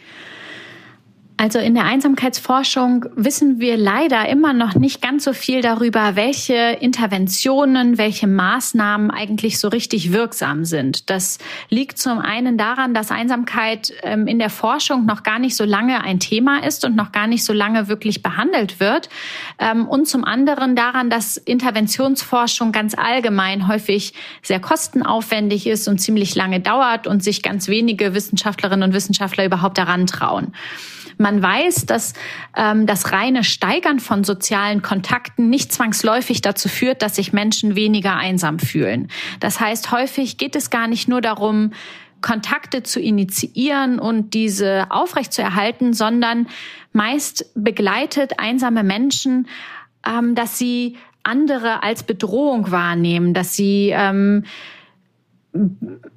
Also 1.36 1.58
in 1.58 1.74
der 1.74 1.86
Einsamkeitsforschung 1.86 3.06
wissen 3.16 3.60
wir 3.60 3.76
leider 3.76 4.30
immer 4.30 4.54
noch 4.54 4.76
nicht 4.76 5.02
ganz 5.02 5.24
so 5.24 5.34
viel 5.34 5.62
darüber, 5.62 6.16
welche 6.16 6.78
Interventionen, 6.80 7.98
welche 7.98 8.28
Maßnahmen 8.28 9.10
eigentlich 9.10 9.58
so 9.58 9.68
richtig 9.68 10.14
wirksam 10.14 10.64
sind. 10.64 11.10
Das 11.10 11.40
liegt 11.70 11.98
zum 11.98 12.20
einen 12.20 12.58
daran, 12.58 12.94
dass 12.94 13.10
Einsamkeit 13.10 13.94
ähm, 14.04 14.28
in 14.28 14.38
der 14.38 14.52
Forschung 14.52 15.06
noch 15.06 15.24
gar 15.24 15.40
nicht 15.40 15.56
so 15.56 15.66
lange 15.66 16.04
ein 16.04 16.20
Thema 16.20 16.64
ist 16.64 16.86
und 16.86 16.96
noch 16.96 17.12
gar 17.12 17.26
nicht 17.26 17.44
so 17.44 17.52
lange 17.52 17.88
wirklich 17.88 18.22
behandelt 18.22 18.80
wird. 18.80 19.10
Ähm, 19.58 19.88
und 19.88 20.08
zum 20.08 20.24
anderen 20.24 20.76
daran, 20.76 21.10
dass 21.10 21.38
Interventionsforschung 21.38 22.72
ganz 22.72 22.96
allgemein 22.96 23.68
häufig 23.68 24.14
sehr 24.44 24.60
kostenaufwendig 24.60 25.66
ist 25.66 25.88
und 25.88 25.98
ziemlich 25.98 26.36
lange 26.36 26.60
dauert 26.60 27.08
und 27.08 27.24
sich 27.24 27.42
ganz 27.42 27.68
wenige 27.68 28.14
Wissenschaftlerinnen 28.14 28.90
und 28.90 28.96
Wissenschaftler 28.96 29.46
überhaupt 29.46 29.80
daran 29.80 30.06
trauen. 30.06 30.54
Man 31.24 31.42
weiß, 31.42 31.86
dass 31.86 32.14
ähm, 32.54 32.86
das 32.86 33.14
reine 33.14 33.46
Steigern 33.46 34.02
von 34.02 34.26
sozialen 34.26 34.82
Kontakten 34.82 35.50
nicht 35.50 35.72
zwangsläufig 35.72 36.42
dazu 36.42 36.68
führt, 36.68 37.02
dass 37.02 37.16
sich 37.16 37.32
Menschen 37.32 37.78
weniger 37.78 38.18
einsam 38.18 38.60
fühlen. 38.60 39.08
Das 39.40 39.62
heißt, 39.62 39.94
häufig 39.94 40.38
geht 40.38 40.58
es 40.58 40.70
gar 40.70 40.88
nicht 40.88 41.08
nur 41.08 41.22
darum, 41.22 41.72
Kontakte 42.20 42.84
zu 42.84 43.00
initiieren 43.00 44.00
und 44.00 44.34
diese 44.34 44.88
aufrechtzuerhalten, 44.90 45.94
sondern 45.94 46.48
meist 46.92 47.46
begleitet 47.56 48.40
einsame 48.40 48.84
Menschen, 48.84 49.48
ähm, 50.06 50.36
dass 50.36 50.58
sie 50.58 50.98
andere 51.24 51.84
als 51.84 52.04
Bedrohung 52.04 52.70
wahrnehmen, 52.70 53.34
dass 53.34 53.56
sie 53.56 53.94
ähm, 53.96 54.44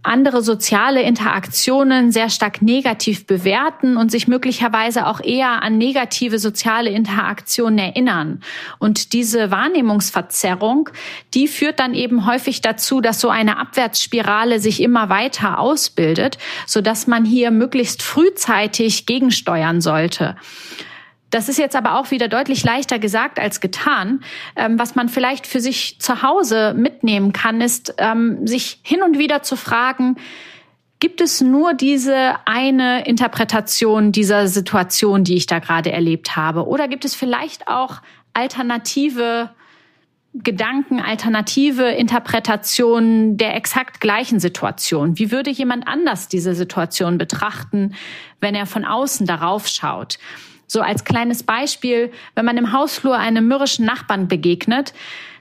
andere 0.03 0.43
soziale 0.43 1.03
Interaktionen 1.03 2.11
sehr 2.11 2.31
stark 2.31 2.63
negativ 2.63 3.27
bewerten 3.27 3.99
und 3.99 4.11
sich 4.11 4.29
möglicherweise 4.29 5.07
auch 5.07 5.21
eher 5.21 5.63
an 5.63 5.77
negative 5.77 6.39
soziale 6.39 6.91
Interaktionen 6.91 7.79
erinnern. 7.79 8.41
Und 8.79 9.13
diese 9.13 9.51
Wahrnehmungsverzerrung, 9.51 10.89
die 11.35 11.49
führt 11.49 11.81
dann 11.81 11.93
eben 11.93 12.25
häufig 12.25 12.63
dazu, 12.63 13.03
dass 13.03 13.21
so 13.21 13.29
eine 13.29 13.59
Abwärtsspirale 13.59 14.59
sich 14.59 14.81
immer 14.81 15.11
weiter 15.11 15.59
ausbildet, 15.59 16.39
so 16.67 16.81
dass 16.81 17.07
man 17.07 17.27
hier 17.27 17.51
möglichst 17.51 18.03
frühzeitig 18.03 19.05
gegensteuern 19.05 19.83
sollte. 19.83 20.37
Das 21.31 21.49
ist 21.49 21.59
jetzt 21.59 21.75
aber 21.75 21.99
auch 21.99 22.11
wieder 22.11 22.29
deutlich 22.29 22.63
leichter 22.65 22.99
gesagt 22.99 23.39
als 23.39 23.61
getan. 23.61 24.21
Ähm, 24.55 24.79
was 24.79 24.95
man 24.95 25.09
vielleicht 25.09 25.47
für 25.47 25.61
sich 25.61 25.99
zu 25.99 26.23
Hause 26.23 26.75
mitnehmen 26.75 27.33
kann, 27.33 27.61
ist, 27.61 27.95
ähm, 27.99 28.47
sich 28.47 28.79
hin 28.83 29.03
und 29.03 29.19
wieder 29.19 29.43
zu 29.43 29.57
fragen, 29.57 30.17
gibt 31.01 31.21
es 31.21 31.41
nur 31.41 31.75
diese 31.75 32.37
eine 32.47 33.07
Interpretation 33.07 34.13
dieser 34.13 34.49
Situation, 34.49 35.25
die 35.25 35.35
ich 35.35 35.47
da 35.47 35.59
gerade 35.59 35.93
erlebt 35.93 36.37
habe? 36.37 36.67
Oder 36.67 36.89
gibt 36.89 37.05
es 37.05 37.15
vielleicht 37.15 37.69
auch 37.69 38.01
alternative 38.33 39.51
Gedanken, 40.33 41.01
alternative 41.01 41.89
Interpretationen 41.89 43.37
der 43.37 43.57
exakt 43.57 44.01
gleichen 44.01 44.39
Situation? 44.39 45.19
Wie 45.19 45.31
würde 45.31 45.51
jemand 45.51 45.89
anders 45.89 46.29
diese 46.29 46.55
Situation 46.55 47.19
betrachten, 47.19 47.95
wenn 48.41 48.55
er 48.55 48.67
von 48.67 48.85
außen 48.85 49.27
darauf 49.27 49.67
schaut? 49.67 50.19
So 50.67 50.81
als 50.81 51.05
kleines 51.05 51.43
Beispiel, 51.43 52.11
wenn 52.35 52.45
man 52.45 52.57
im 52.57 52.73
Hausflur 52.73 53.17
einem 53.17 53.47
mürrischen 53.47 53.85
Nachbarn 53.85 54.29
begegnet, 54.29 54.93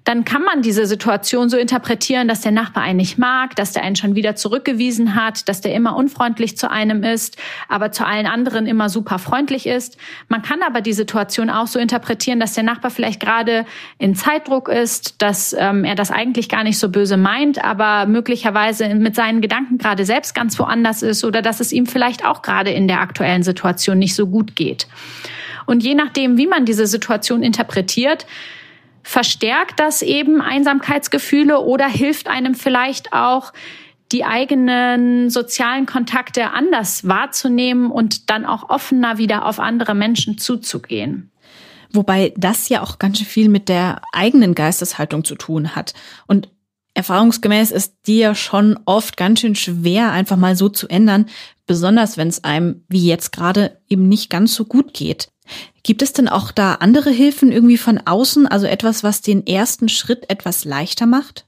dann 0.06 0.24
kann 0.24 0.44
man 0.44 0.62
diese 0.62 0.86
Situation 0.86 1.50
so 1.50 1.58
interpretieren, 1.58 2.28
dass 2.28 2.42
der 2.42 2.52
Nachbar 2.52 2.84
einen 2.84 2.98
nicht 2.98 3.18
mag, 3.18 3.56
dass 3.56 3.74
der 3.74 3.84
einen 3.84 3.96
schon 3.96 4.14
wieder 4.14 4.36
zurückgewiesen 4.36 5.16
hat, 5.16 5.50
dass 5.50 5.62
der 5.62 5.74
immer 5.74 5.96
unfreundlich 5.96 6.58
zu 6.58 6.70
einem 6.70 7.04
ist, 7.04 7.38
aber 7.70 7.92
zu 7.92 8.06
allen 8.06 8.28
anderen 8.28 8.68
immer 8.68 8.88
super 8.88 9.18
freundlich 9.18 9.66
ist. 9.66 9.98
Man 10.30 10.44
kann 10.44 10.62
aber 10.62 10.82
die 10.82 10.94
Situation 10.94 11.50
auch 11.50 11.66
so 11.66 11.80
interpretieren, 11.80 12.40
dass 12.40 12.54
der 12.54 12.64
Nachbar 12.64 12.92
vielleicht 12.92 13.20
gerade 13.20 13.66
in 13.98 14.14
Zeitdruck 14.14 14.70
ist, 14.70 15.24
dass 15.24 15.56
ähm, 15.58 15.84
er 15.84 15.96
das 15.96 16.12
eigentlich 16.12 16.50
gar 16.50 16.64
nicht 16.64 16.78
so 16.78 16.90
böse 16.90 17.18
meint, 17.18 17.64
aber 17.64 18.06
möglicherweise 18.06 18.94
mit 18.94 19.16
seinen 19.16 19.42
Gedanken 19.42 19.80
gerade 19.80 20.06
selbst 20.06 20.36
ganz 20.36 20.60
woanders 20.60 21.02
ist 21.02 21.26
oder 21.26 21.42
dass 21.42 21.60
es 21.60 21.72
ihm 21.72 21.88
vielleicht 21.88 22.24
auch 22.24 22.44
gerade 22.44 22.70
in 22.70 22.88
der 22.88 23.02
aktuellen 23.02 23.42
Situation 23.42 23.98
nicht 23.98 24.14
so 24.14 24.28
gut 24.28 24.56
geht. 24.56 24.88
Und 25.66 25.84
je 25.84 25.96
nachdem, 25.96 26.38
wie 26.38 26.46
man 26.46 26.66
diese 26.66 26.86
Situation 26.86 27.42
interpretiert, 27.42 28.28
verstärkt 29.06 29.80
das 29.80 30.02
eben 30.02 30.42
Einsamkeitsgefühle 30.42 31.60
oder 31.60 31.88
hilft 31.88 32.28
einem 32.28 32.56
vielleicht 32.56 33.14
auch, 33.14 33.54
die 34.12 34.24
eigenen 34.24 35.30
sozialen 35.30 35.86
Kontakte 35.86 36.52
anders 36.52 37.08
wahrzunehmen 37.08 37.90
und 37.90 38.30
dann 38.30 38.46
auch 38.46 38.70
offener 38.70 39.18
wieder 39.18 39.46
auf 39.46 39.60
andere 39.60 39.96
Menschen 39.96 40.38
zuzugehen. 40.38 41.32
Wobei 41.92 42.34
das 42.38 42.70
ja 42.70 42.82
auch 42.82 43.00
ganz 43.00 43.18
schön 43.18 43.28
viel 43.28 43.50
mit 43.50 43.70
der 43.70 44.02
eigenen 44.12 44.54
Geisteshaltung 44.54 45.24
zu 45.24 45.36
tun 45.36 45.76
hat. 45.76 45.94
Und 46.28 46.50
erfahrungsgemäß 46.94 47.72
ist 47.72 47.96
die 48.08 48.20
ja 48.20 48.36
schon 48.36 48.80
oft 48.86 49.18
ganz 49.18 49.42
schön 49.42 49.56
schwer, 49.56 50.12
einfach 50.12 50.38
mal 50.38 50.56
so 50.56 50.70
zu 50.70 50.88
ändern, 50.88 51.28
besonders 51.66 52.18
wenn 52.18 52.28
es 52.28 52.44
einem 52.44 52.84
wie 52.88 53.06
jetzt 53.06 53.32
gerade 53.32 53.82
eben 53.90 54.08
nicht 54.08 54.30
ganz 54.30 54.54
so 54.56 54.66
gut 54.66 54.94
geht. 54.94 55.30
Gibt 55.84 56.02
es 56.02 56.14
denn 56.14 56.28
auch 56.28 56.52
da 56.52 56.76
andere 56.76 57.12
Hilfen 57.12 57.52
irgendwie 57.52 57.78
von 57.78 58.00
außen, 58.00 58.48
also 58.48 58.66
etwas, 58.66 59.04
was 59.04 59.22
den 59.22 59.46
ersten 59.46 59.90
Schritt 59.90 60.30
etwas 60.30 60.66
leichter 60.66 61.06
macht? 61.06 61.45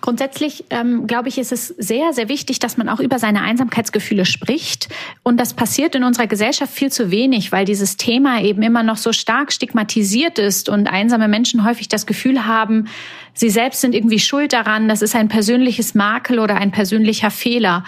Grundsätzlich 0.00 0.64
ähm, 0.70 1.06
glaube 1.06 1.28
ich, 1.28 1.38
ist 1.38 1.52
es 1.52 1.68
sehr, 1.68 2.12
sehr 2.12 2.28
wichtig, 2.28 2.58
dass 2.58 2.76
man 2.76 2.88
auch 2.88 3.00
über 3.00 3.18
seine 3.18 3.42
Einsamkeitsgefühle 3.42 4.24
spricht. 4.24 4.88
Und 5.22 5.38
das 5.38 5.54
passiert 5.54 5.94
in 5.94 6.04
unserer 6.04 6.26
Gesellschaft 6.26 6.72
viel 6.72 6.90
zu 6.90 7.10
wenig, 7.10 7.52
weil 7.52 7.64
dieses 7.64 7.96
Thema 7.96 8.42
eben 8.42 8.62
immer 8.62 8.82
noch 8.82 8.96
so 8.96 9.12
stark 9.12 9.52
stigmatisiert 9.52 10.38
ist 10.38 10.68
und 10.68 10.88
einsame 10.88 11.28
Menschen 11.28 11.64
häufig 11.64 11.88
das 11.88 12.06
Gefühl 12.06 12.46
haben, 12.46 12.86
sie 13.34 13.50
selbst 13.50 13.80
sind 13.80 13.94
irgendwie 13.94 14.18
schuld 14.18 14.52
daran, 14.52 14.88
das 14.88 15.02
ist 15.02 15.14
ein 15.14 15.28
persönliches 15.28 15.94
Makel 15.94 16.38
oder 16.38 16.56
ein 16.56 16.70
persönlicher 16.70 17.30
Fehler. 17.30 17.84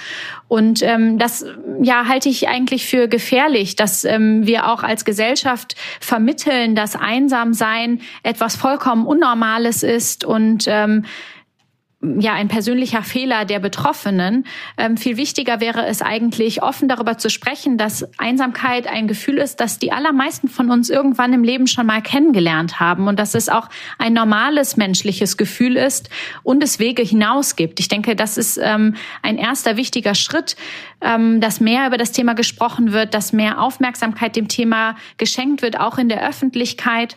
Und 0.49 0.83
ähm, 0.83 1.19
das 1.19 1.47
ja 1.83 2.07
halte 2.09 2.29
ich 2.29 2.49
eigentlich 2.49 2.87
für 2.87 3.09
gefährlich, 3.09 3.75
dass 3.75 4.05
ähm, 4.05 4.47
wir 4.47 4.69
auch 4.69 4.83
als 4.83 5.05
Gesellschaft 5.05 5.77
vermitteln, 6.01 6.75
dass 6.75 6.95
Einsamsein 6.95 8.01
etwas 8.23 8.57
vollkommen 8.57 9.07
Unnormales 9.07 9.83
ist 9.83 10.25
und 10.25 10.65
ähm, 10.69 11.05
ja 12.03 12.35
ein 12.35 12.49
persönlicher 12.49 13.03
Fehler 13.03 13.45
der 13.45 13.61
Betroffenen. 13.61 14.45
Ähm, 14.77 14.97
viel 14.97 15.17
wichtiger 15.17 15.61
wäre 15.61 15.87
es 15.87 16.03
eigentlich, 16.03 16.63
offen 16.63 16.89
darüber 16.89 17.17
zu 17.17 17.31
sprechen, 17.31 17.79
dass 17.79 18.07
Einsamkeit 18.19 18.89
ein 18.89 19.07
Gefühl 19.07 19.39
ist, 19.39 19.61
das 19.61 19.79
die 19.79 19.93
allermeisten 19.93 20.49
von 20.49 20.71
uns 20.71 20.91
irgendwann 20.91 21.33
im 21.33 21.45
Leben 21.45 21.67
schon 21.67 21.87
mal 21.87 22.03
kennengelernt 22.03 22.81
haben 22.81 23.07
und 23.07 23.19
dass 23.19 23.35
es 23.35 23.49
auch 23.49 23.69
ein 23.99 24.13
normales 24.13 24.77
menschliches 24.77 25.37
Gefühl 25.37 25.77
ist 25.77 26.11
und 26.43 26.63
es 26.65 26.81
Wege 26.81 27.03
hinaus 27.03 27.55
gibt. 27.55 27.79
Ich 27.79 27.89
denke, 27.89 28.17
das 28.17 28.37
ist 28.37 28.59
ähm, 28.61 28.97
ein 29.23 29.39
erster 29.39 29.77
wichtiger 29.77 30.15
Schritt, 30.15 30.57
ähm, 31.01 31.41
dass 31.41 31.61
mehr 31.61 31.87
über 31.87 31.99
das 31.99 32.11
Thema 32.11 32.35
gesprochen 32.35 32.93
wird, 32.93 33.15
dass 33.15 33.33
mehr 33.33 33.61
Aufmerksamkeit 33.61 34.35
dem 34.35 34.49
Thema 34.49 34.97
geschenkt 35.19 35.63
wird, 35.63 35.79
auch 35.79 35.99
in 35.99 36.09
der 36.09 36.29
Öffentlichkeit. 36.29 37.17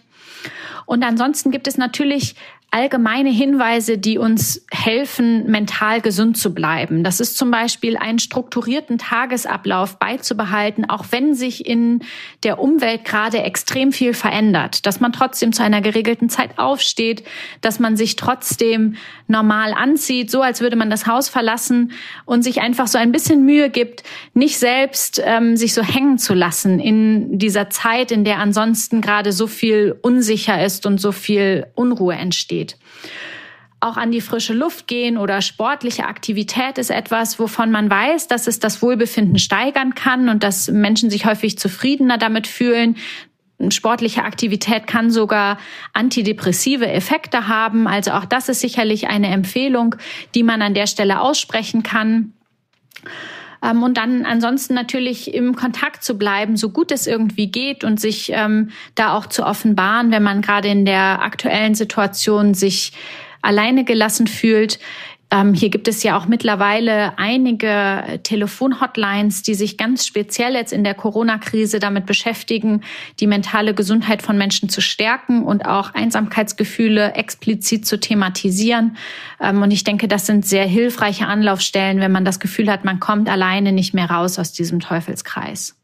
Und 0.86 1.04
ansonsten 1.04 1.52
gibt 1.52 1.68
es 1.68 1.78
natürlich 1.78 2.36
allgemeine 2.76 3.30
Hinweise, 3.30 3.98
die 3.98 4.18
uns 4.18 4.66
helfen, 4.70 5.50
mental 5.50 6.02
gesund 6.02 6.38
zu 6.38 6.54
bleiben. 6.54 7.06
Das 7.06 7.22
ist 7.22 7.38
zum 7.38 7.50
Beispiel 7.50 7.96
einen 7.96 8.20
strukturierten 8.20 8.98
Tagesablauf 8.98 9.98
beizubehalten, 9.98 10.84
auch 10.84 11.06
wenn 11.12 11.36
sich 11.36 11.66
in 11.66 12.02
der 12.44 12.60
Umwelt 12.60 13.06
gerade 13.06 13.42
extrem 13.42 13.94
viel 13.94 14.14
verändert, 14.14 14.86
dass 14.86 15.00
man 15.00 15.14
trotzdem 15.14 15.54
zu 15.54 15.64
einer 15.64 15.80
geregelten 15.80 16.28
Zeit 16.28 16.60
aufsteht, 16.60 17.24
dass 17.62 17.80
man 17.80 17.96
sich 17.96 18.18
trotzdem 18.18 18.98
normal 19.28 19.74
anzieht, 19.74 20.30
so 20.30 20.42
als 20.42 20.60
würde 20.60 20.76
man 20.76 20.90
das 20.90 21.08
Haus 21.08 21.30
verlassen 21.30 21.94
und 22.26 22.42
sich 22.42 22.60
einfach 22.60 22.88
so 22.88 22.98
ein 22.98 23.14
bisschen 23.14 23.46
Mühe 23.46 23.70
gibt, 23.70 24.04
nicht 24.34 24.58
selbst 24.58 25.22
ähm, 25.24 25.56
sich 25.56 25.74
so 25.74 25.82
hängen 25.82 26.18
zu 26.18 26.34
lassen 26.34 26.82
in 26.82 27.40
dieser 27.40 27.70
Zeit, 27.70 28.12
in 28.12 28.26
der 28.26 28.40
ansonsten 28.40 29.00
gerade 29.00 29.32
so 29.32 29.48
viel 29.48 29.98
unsicher 30.02 30.62
ist 30.62 30.86
und 30.86 31.00
so 31.00 31.14
viel 31.14 31.68
Unruhe 31.76 32.16
entsteht 32.16 32.65
geht. 32.66 32.78
Auch 33.82 33.98
an 33.98 34.12
die 34.12 34.22
frische 34.22 34.54
Luft 34.54 34.88
gehen 34.88 35.18
oder 35.18 35.42
sportliche 35.42 36.06
Aktivität 36.06 36.78
ist 36.78 36.90
etwas, 36.90 37.40
wovon 37.40 37.72
man 37.72 37.90
weiß, 37.90 38.28
dass 38.28 38.48
es 38.48 38.60
das 38.60 38.82
Wohlbefinden 38.82 39.38
steigern 39.38 39.94
kann 39.94 40.30
und 40.30 40.44
dass 40.44 40.72
Menschen 40.72 41.10
sich 41.10 41.26
häufig 41.26 41.60
zufriedener 41.60 42.18
damit 42.18 42.48
fühlen. 42.48 42.96
Sportliche 43.70 44.24
Aktivität 44.24 44.88
kann 44.88 45.12
sogar 45.12 45.60
antidepressive 45.94 46.88
Effekte 46.88 47.48
haben. 47.48 47.88
Also 47.88 48.12
auch 48.12 48.26
das 48.26 48.50
ist 48.50 48.62
sicherlich 48.62 49.08
eine 49.08 49.28
Empfehlung, 49.28 49.96
die 50.34 50.44
man 50.44 50.62
an 50.62 50.74
der 50.74 50.88
Stelle 50.88 51.22
aussprechen 51.22 51.84
kann. 51.84 52.34
Ähm, 53.64 53.84
und 53.84 53.98
dann 53.98 54.26
ansonsten 54.26 54.74
natürlich 54.74 55.34
im 55.34 55.56
Kontakt 55.56 56.04
zu 56.04 56.18
bleiben, 56.18 56.58
so 56.58 56.70
gut 56.70 56.92
es 56.92 57.08
irgendwie 57.08 57.48
geht 57.48 57.84
und 57.84 58.00
sich 58.00 58.32
ähm, 58.34 58.72
da 58.96 59.14
auch 59.14 59.26
zu 59.26 59.46
offenbaren, 59.46 60.12
wenn 60.12 60.24
man 60.24 60.42
gerade 60.42 60.68
in 60.68 60.86
der 60.86 61.22
aktuellen 61.22 61.76
Situation 61.76 62.54
sich 62.54 62.94
alleine 63.42 63.84
gelassen 63.84 64.28
fühlt. 64.28 64.80
Ähm, 65.36 65.54
hier 65.54 65.70
gibt 65.70 65.88
es 65.88 66.02
ja 66.04 66.18
auch 66.18 66.28
mittlerweile 66.28 67.18
einige 67.18 68.20
Telefonhotlines, 68.24 69.42
die 69.42 69.54
sich 69.54 69.78
ganz 69.78 70.06
speziell 70.06 70.54
jetzt 70.54 70.72
in 70.72 70.84
der 70.86 70.94
Corona-Krise 70.94 71.80
damit 71.80 72.06
beschäftigen, 72.06 72.82
die 73.20 73.28
mentale 73.28 73.74
Gesundheit 73.74 74.22
von 74.22 74.38
Menschen 74.38 74.70
zu 74.70 74.80
stärken 74.82 75.44
und 75.44 75.66
auch 75.66 75.94
Einsamkeitsgefühle 75.94 77.14
explizit 77.14 77.86
zu 77.86 78.00
thematisieren. 78.00 78.96
Ähm, 79.42 79.62
und 79.62 79.72
ich 79.72 79.84
denke, 79.84 80.08
das 80.08 80.26
sind 80.26 80.46
sehr 80.46 80.66
hilfreiche 80.66 81.28
Anlaufstellen, 81.28 82.00
wenn 82.00 82.14
man 82.14 82.24
das 82.24 82.40
Gefühl 82.40 82.72
hat, 82.72 82.86
man 82.86 83.02
kommt 83.02 83.28
alleine 83.28 83.74
nicht 83.74 83.94
mehr 83.94 84.10
raus 84.10 84.40
aus 84.40 84.54
diesem 84.54 84.80
Teufelskreis. 84.80 85.76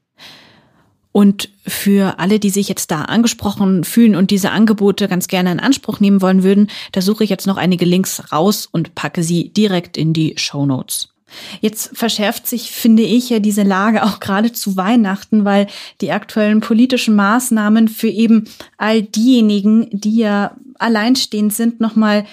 Und 1.12 1.50
für 1.68 2.20
alle, 2.20 2.39
die 2.39 2.50
sich 2.50 2.70
jetzt 2.70 2.89
da 2.89 3.03
angesprochen 3.03 3.84
fühlen 3.84 4.15
und 4.15 4.32
diese 4.32 4.51
Angebote 4.51 5.08
ganz 5.08 5.27
gerne 5.27 5.51
in 5.51 5.60
Anspruch 5.60 6.00
nehmen 6.00 6.22
wollen 6.22 6.44
würden, 6.44 6.70
da 6.94 7.01
suche 7.01 7.24
ich 7.24 7.30
jetzt 7.30 7.48
noch 7.48 7.58
einige 7.58 7.86
Links 7.86 8.32
raus 8.32 8.68
und 8.72 8.96
packe 8.96 9.24
sie 9.24 9.50
direkt 9.50 9.98
in 9.98 10.13
die 10.13 10.36
Show 10.38 10.65
Notes. 10.65 11.10
Jetzt 11.62 11.98
verschärft 11.98 12.48
sich, 12.48 12.72
finde 12.72 13.03
ich, 13.03 13.30
ja 13.30 13.39
diese 13.39 13.63
Lage 13.63 14.03
auch 14.03 14.20
gerade 14.20 14.51
zu 14.51 14.75
Weihnachten, 14.75 15.46
weil 15.46 15.68
die 16.01 16.12
aktuellen 16.12 16.60
politischen 16.60 17.15
Maßnahmen 17.15 17.88
für 17.88 18.10
eben 18.10 18.46
all 18.77 19.01
diejenigen, 19.01 19.88
die 19.91 20.18
ja 20.18 20.56
alleinstehend 20.77 21.53
sind, 21.53 21.80
nochmal 21.80 22.25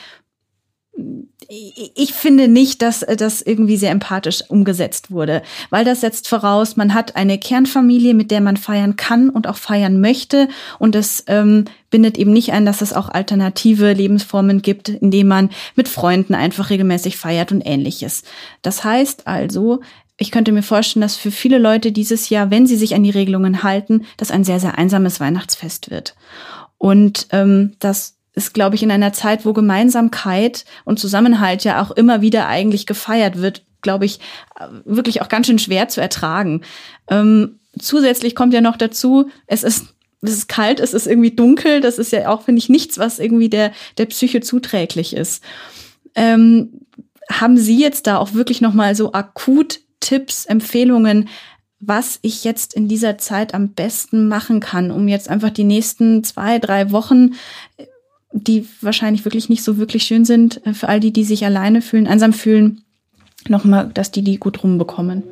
ich 1.49 2.13
finde 2.13 2.49
nicht, 2.49 2.83
dass 2.83 3.01
das 3.01 3.41
irgendwie 3.41 3.77
sehr 3.77 3.91
empathisch 3.91 4.43
umgesetzt 4.49 5.11
wurde, 5.11 5.43
weil 5.71 5.85
das 5.85 6.03
setzt 6.03 6.29
voraus, 6.29 6.77
man 6.77 6.93
hat 6.93 7.17
eine 7.17 7.39
Kernfamilie, 7.39 8.15
mit 8.15 8.31
der 8.31 8.41
man 8.41 8.57
feiern 8.57 8.97
kann 8.97 9.31
und 9.31 9.47
auch 9.47 9.57
feiern 9.57 10.01
möchte 10.01 10.49
und 10.79 10.95
das 10.95 11.25
ähm, 11.27 11.65
bindet 11.91 12.19
eben 12.19 12.33
nicht 12.33 12.53
ein, 12.53 12.67
dass 12.67 12.83
es 12.83 12.93
auch 12.93 13.09
alternative 13.09 13.93
Lebensformen 13.93 14.61
gibt, 14.61 14.89
indem 14.91 15.29
man 15.29 15.51
mit 15.75 15.89
Freunden 15.89 16.35
einfach 16.35 16.71
regelmäßig 16.71 17.17
feiert 17.17 17.53
und 17.53 17.63
ähnliches. 17.65 18.25
Das 18.63 18.85
heißt 18.85 19.27
also, 19.27 19.81
ich 20.19 20.33
könnte 20.33 20.53
mir 20.53 20.63
vorstellen, 20.63 21.03
dass 21.03 21.17
für 21.17 21.31
viele 21.31 21.59
Leute 21.59 21.93
dieses 21.93 22.29
Jahr, 22.29 22.51
wenn 22.51 22.67
sie 22.67 22.77
sich 22.77 22.95
an 22.95 23.05
die 23.05 23.11
Regelungen 23.11 23.63
halten, 23.63 24.05
das 24.17 24.33
ein 24.33 24.45
sehr, 24.45 24.59
sehr 24.59 24.77
einsames 24.77 25.21
Weihnachtsfest 25.21 25.91
wird. 25.91 26.17
Und 26.77 27.29
ähm, 27.31 27.75
das 27.79 28.18
ist, 28.39 28.55
glaube 28.55 28.77
ich, 28.77 28.83
in 28.83 28.91
einer 28.91 29.13
Zeit, 29.13 29.45
wo 29.45 29.53
Gemeinsamkeit 29.53 30.65
und 30.85 30.99
Zusammenhalt 30.99 31.65
ja 31.65 31.83
auch 31.83 31.91
immer 31.91 32.23
wieder 32.23 32.47
eigentlich 32.47 32.87
gefeiert 32.87 33.43
wird, 33.43 33.65
glaube 33.83 34.07
ich, 34.07 34.21
wirklich 34.85 35.21
auch 35.21 35.29
ganz 35.29 35.47
schön 35.47 35.59
schwer 35.59 35.89
zu 35.89 36.01
ertragen. 36.01 36.63
Ähm, 37.09 37.59
zusätzlich 37.79 38.35
kommt 38.35 38.55
ja 38.55 38.61
noch 38.61 38.77
dazu, 38.77 39.29
es 39.47 39.65
ist 39.65 39.95
es 40.21 40.33
ist 40.33 40.49
kalt, 40.49 40.81
es 40.81 40.95
ist 40.95 41.07
irgendwie 41.07 41.31
dunkel. 41.31 41.81
Das 41.81 41.99
ist 41.99 42.11
ja 42.11 42.29
auch, 42.29 42.43
finde 42.43 42.59
ich, 42.59 42.69
nichts, 42.69 42.99
was 42.99 43.21
irgendwie 43.21 43.49
der, 43.49 43.73
der 43.99 44.07
Psyche 44.07 44.41
zuträglich 44.41 45.15
ist. 45.15 45.45
Ähm, 46.17 46.81
haben 47.31 47.57
Sie 47.57 47.79
jetzt 47.81 48.09
da 48.09 48.19
auch 48.19 48.35
wirklich 48.35 48.61
nochmal 48.61 48.97
so 48.97 49.13
akut 49.13 49.81
Tipps, 50.01 50.45
Empfehlungen, 50.45 51.29
was 51.81 52.19
ich 52.23 52.43
jetzt 52.43 52.75
in 52.75 52.89
dieser 52.89 53.19
Zeit 53.19 53.55
am 53.55 53.75
besten 53.75 54.27
machen 54.27 54.59
kann, 54.59 54.91
um 54.91 55.07
jetzt 55.07 55.29
einfach 55.29 55.51
die 55.51 55.65
nächsten 55.65 56.25
zwei, 56.25 56.59
drei 56.59 56.91
Wochen 56.91 57.35
die 58.33 58.67
wahrscheinlich 58.81 59.25
wirklich 59.25 59.49
nicht 59.49 59.65
so 59.65 59.79
wirklich 59.79 60.05
schön 60.05 60.25
sind, 60.25 60.65
äh, 60.67 60.75
für 60.75 60.89
all 60.89 61.01
die, 61.01 61.13
die 61.13 61.25
sich 61.25 61.45
alleine 61.45 61.83
fühlen, 61.83 62.07
einsam 62.07 62.33
fühlen, 62.33 62.83
nochmal, 63.49 63.91
dass 63.93 64.11
die 64.11 64.23
die 64.23 64.39
gut 64.39 64.63
rumbekommen. 64.63 65.23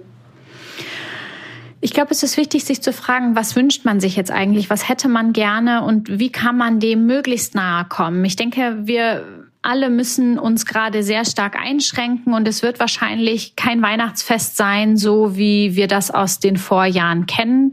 Ich 1.80 1.92
glaube, 1.92 2.10
es 2.10 2.22
ist 2.22 2.36
wichtig, 2.36 2.64
sich 2.64 2.82
zu 2.82 2.92
fragen, 2.92 3.36
was 3.36 3.54
wünscht 3.54 3.84
man 3.84 4.00
sich 4.00 4.16
jetzt 4.16 4.30
eigentlich? 4.30 4.70
Was 4.70 4.88
hätte 4.88 5.08
man 5.08 5.32
gerne 5.32 5.84
und 5.84 6.18
wie 6.18 6.32
kann 6.32 6.56
man 6.56 6.80
dem 6.80 7.06
möglichst 7.06 7.54
nahe 7.54 7.84
kommen? 7.84 8.24
Ich 8.24 8.34
denke, 8.34 8.78
wir 8.84 9.24
alle 9.66 9.90
müssen 9.90 10.38
uns 10.38 10.64
gerade 10.64 11.02
sehr 11.02 11.24
stark 11.24 11.56
einschränken 11.56 12.34
und 12.34 12.46
es 12.48 12.62
wird 12.62 12.78
wahrscheinlich 12.80 13.56
kein 13.56 13.82
Weihnachtsfest 13.82 14.56
sein, 14.56 14.96
so 14.96 15.36
wie 15.36 15.74
wir 15.74 15.88
das 15.88 16.10
aus 16.10 16.38
den 16.38 16.56
Vorjahren 16.56 17.26
kennen. 17.26 17.72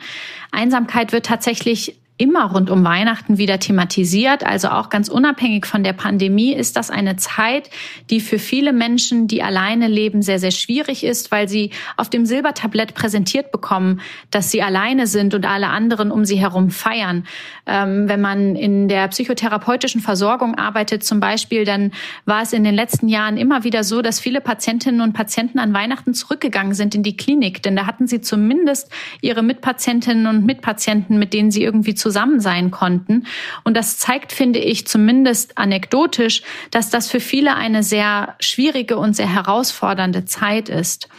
Einsamkeit 0.51 1.11
wird 1.11 1.27
tatsächlich 1.27 1.99
immer 2.23 2.45
rund 2.45 2.69
um 2.69 2.85
Weihnachten 2.85 3.37
wieder 3.37 3.59
thematisiert. 3.59 4.45
Also 4.45 4.69
auch 4.69 4.89
ganz 4.89 5.09
unabhängig 5.09 5.65
von 5.65 5.83
der 5.83 5.91
Pandemie 5.91 6.53
ist 6.53 6.77
das 6.77 6.89
eine 6.89 7.17
Zeit, 7.17 7.69
die 8.09 8.21
für 8.21 8.39
viele 8.39 8.71
Menschen, 8.71 9.27
die 9.27 9.43
alleine 9.43 9.89
leben, 9.89 10.21
sehr, 10.21 10.39
sehr 10.39 10.51
schwierig 10.51 11.03
ist, 11.03 11.31
weil 11.31 11.49
sie 11.49 11.71
auf 11.97 12.09
dem 12.09 12.25
Silbertablett 12.25 12.93
präsentiert 12.93 13.51
bekommen, 13.51 13.99
dass 14.31 14.51
sie 14.51 14.61
alleine 14.61 15.05
sind 15.05 15.33
und 15.33 15.45
alle 15.45 15.67
anderen 15.67 16.11
um 16.11 16.23
sie 16.23 16.37
herum 16.37 16.71
feiern. 16.71 17.25
Ähm, 17.65 18.07
wenn 18.07 18.21
man 18.21 18.55
in 18.55 18.87
der 18.87 19.09
psychotherapeutischen 19.09 19.99
Versorgung 19.99 20.55
arbeitet 20.55 21.03
zum 21.03 21.19
Beispiel, 21.19 21.65
dann 21.65 21.91
war 22.23 22.43
es 22.43 22.53
in 22.53 22.63
den 22.63 22.73
letzten 22.73 23.09
Jahren 23.09 23.35
immer 23.35 23.65
wieder 23.65 23.83
so, 23.83 24.01
dass 24.01 24.21
viele 24.21 24.39
Patientinnen 24.39 25.01
und 25.01 25.11
Patienten 25.11 25.59
an 25.59 25.73
Weihnachten 25.73 26.13
zurückgegangen 26.13 26.73
sind 26.73 26.95
in 26.95 27.03
die 27.03 27.17
Klinik, 27.17 27.61
denn 27.63 27.75
da 27.75 27.85
hatten 27.85 28.07
sie 28.07 28.21
zumindest 28.21 28.89
ihre 29.19 29.43
Mitpatientinnen 29.43 30.25
und 30.27 30.45
Mitpatienten, 30.45 31.19
mit 31.19 31.33
denen 31.33 31.51
sie 31.51 31.63
irgendwie 31.63 31.95
zusammen 31.95 32.12
sein 32.39 32.71
konnten. 32.71 33.27
Und 33.63 33.75
das 33.75 33.97
zeigt, 33.97 34.31
finde 34.31 34.59
ich, 34.59 34.87
zumindest 34.87 35.57
anekdotisch, 35.57 36.43
dass 36.71 36.89
das 36.89 37.09
für 37.09 37.19
viele 37.19 37.55
eine 37.55 37.83
sehr 37.83 38.35
schwierige 38.39 38.97
und 38.97 39.15
sehr 39.15 39.31
herausfordernde 39.31 40.25
Zeit 40.25 40.69
ist. 40.69 41.09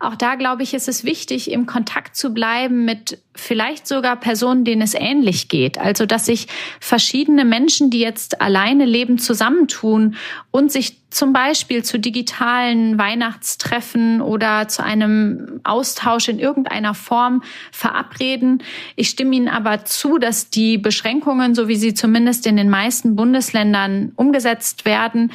Auch 0.00 0.14
da, 0.14 0.34
glaube 0.34 0.62
ich, 0.62 0.74
ist 0.74 0.88
es 0.88 1.04
wichtig, 1.04 1.50
im 1.50 1.66
Kontakt 1.66 2.16
zu 2.16 2.34
bleiben 2.34 2.84
mit 2.84 3.18
vielleicht 3.34 3.86
sogar 3.86 4.16
Personen, 4.16 4.64
denen 4.64 4.82
es 4.82 4.94
ähnlich 4.94 5.48
geht. 5.48 5.78
Also, 5.78 6.06
dass 6.06 6.26
sich 6.26 6.48
verschiedene 6.80 7.44
Menschen, 7.44 7.90
die 7.90 8.00
jetzt 8.00 8.40
alleine 8.40 8.84
leben, 8.84 9.18
zusammentun 9.18 10.16
und 10.50 10.72
sich 10.72 11.02
zum 11.10 11.32
Beispiel 11.32 11.82
zu 11.82 11.98
digitalen 11.98 12.98
Weihnachtstreffen 12.98 14.20
oder 14.20 14.68
zu 14.68 14.82
einem 14.82 15.60
Austausch 15.64 16.28
in 16.28 16.38
irgendeiner 16.38 16.92
Form 16.92 17.42
verabreden. 17.72 18.62
Ich 18.96 19.08
stimme 19.08 19.34
Ihnen 19.34 19.48
aber 19.48 19.84
zu, 19.84 20.18
dass 20.18 20.50
die 20.50 20.76
Beschränkungen, 20.76 21.54
so 21.54 21.68
wie 21.68 21.76
sie 21.76 21.94
zumindest 21.94 22.46
in 22.46 22.56
den 22.56 22.68
meisten 22.68 23.16
Bundesländern 23.16 24.12
umgesetzt 24.16 24.84
werden, 24.84 25.32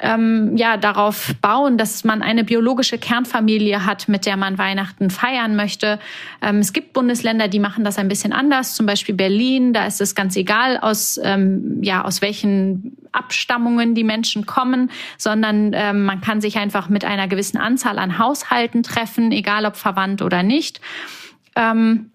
ähm, 0.00 0.56
ja 0.56 0.76
darauf 0.76 1.34
bauen, 1.40 1.78
dass 1.78 2.04
man 2.04 2.22
eine 2.22 2.44
biologische 2.44 2.98
Kernfamilie 2.98 3.86
hat, 3.86 4.08
mit 4.08 4.26
der 4.26 4.36
man 4.36 4.58
Weihnachten 4.58 5.10
feiern 5.10 5.56
möchte. 5.56 5.98
Ähm, 6.42 6.58
es 6.58 6.72
gibt 6.72 6.92
Bundesländer, 6.92 7.48
die 7.48 7.58
machen 7.58 7.84
das 7.84 7.98
ein 7.98 8.08
bisschen 8.08 8.32
anders, 8.32 8.74
zum 8.74 8.86
Beispiel 8.86 9.14
Berlin. 9.14 9.72
Da 9.72 9.86
ist 9.86 10.00
es 10.00 10.14
ganz 10.14 10.36
egal, 10.36 10.78
aus 10.78 11.18
ähm, 11.22 11.82
ja 11.82 12.04
aus 12.04 12.20
welchen 12.20 12.96
Abstammungen 13.12 13.94
die 13.94 14.04
Menschen 14.04 14.44
kommen, 14.44 14.90
sondern 15.16 15.72
ähm, 15.72 16.04
man 16.04 16.20
kann 16.20 16.40
sich 16.40 16.58
einfach 16.58 16.88
mit 16.88 17.04
einer 17.04 17.28
gewissen 17.28 17.56
Anzahl 17.56 17.98
an 17.98 18.18
Haushalten 18.18 18.82
treffen, 18.82 19.32
egal 19.32 19.64
ob 19.64 19.76
verwandt 19.76 20.20
oder 20.20 20.42
nicht. 20.42 20.80
Ähm, 21.54 22.10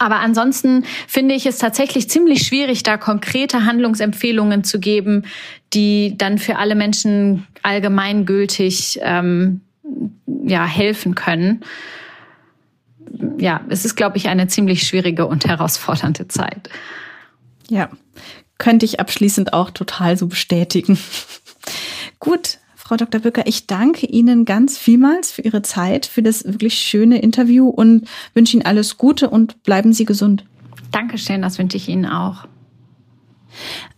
aber 0.00 0.20
ansonsten 0.20 0.86
finde 1.06 1.34
ich 1.34 1.44
es 1.44 1.58
tatsächlich 1.58 2.08
ziemlich 2.08 2.46
schwierig, 2.46 2.82
da 2.82 2.96
konkrete 2.96 3.66
Handlungsempfehlungen 3.66 4.64
zu 4.64 4.80
geben, 4.80 5.26
die 5.74 6.16
dann 6.16 6.38
für 6.38 6.56
alle 6.56 6.74
Menschen 6.74 7.46
allgemeingültig 7.62 8.98
ähm, 9.02 9.60
ja, 10.42 10.64
helfen 10.64 11.14
können. 11.14 11.62
Ja, 13.36 13.60
es 13.68 13.84
ist, 13.84 13.94
glaube 13.94 14.16
ich, 14.16 14.28
eine 14.28 14.48
ziemlich 14.48 14.86
schwierige 14.86 15.26
und 15.26 15.44
herausfordernde 15.44 16.28
Zeit. 16.28 16.70
Ja, 17.68 17.90
könnte 18.56 18.86
ich 18.86 19.00
abschließend 19.00 19.52
auch 19.52 19.70
total 19.70 20.16
so 20.16 20.28
bestätigen. 20.28 20.98
Gut, 22.20 22.56
Frau 22.90 22.96
Dr. 22.96 23.20
Bücker, 23.20 23.46
ich 23.46 23.68
danke 23.68 24.04
Ihnen 24.06 24.44
ganz 24.44 24.76
vielmals 24.76 25.30
für 25.30 25.42
Ihre 25.42 25.62
Zeit, 25.62 26.06
für 26.06 26.24
das 26.24 26.42
wirklich 26.44 26.74
schöne 26.74 27.20
Interview 27.22 27.68
und 27.68 28.08
wünsche 28.34 28.56
Ihnen 28.56 28.66
alles 28.66 28.98
Gute 28.98 29.30
und 29.30 29.62
bleiben 29.62 29.92
Sie 29.92 30.04
gesund. 30.04 30.44
Dankeschön, 30.90 31.40
das 31.40 31.56
wünsche 31.60 31.76
ich 31.76 31.88
Ihnen 31.88 32.04
auch. 32.04 32.48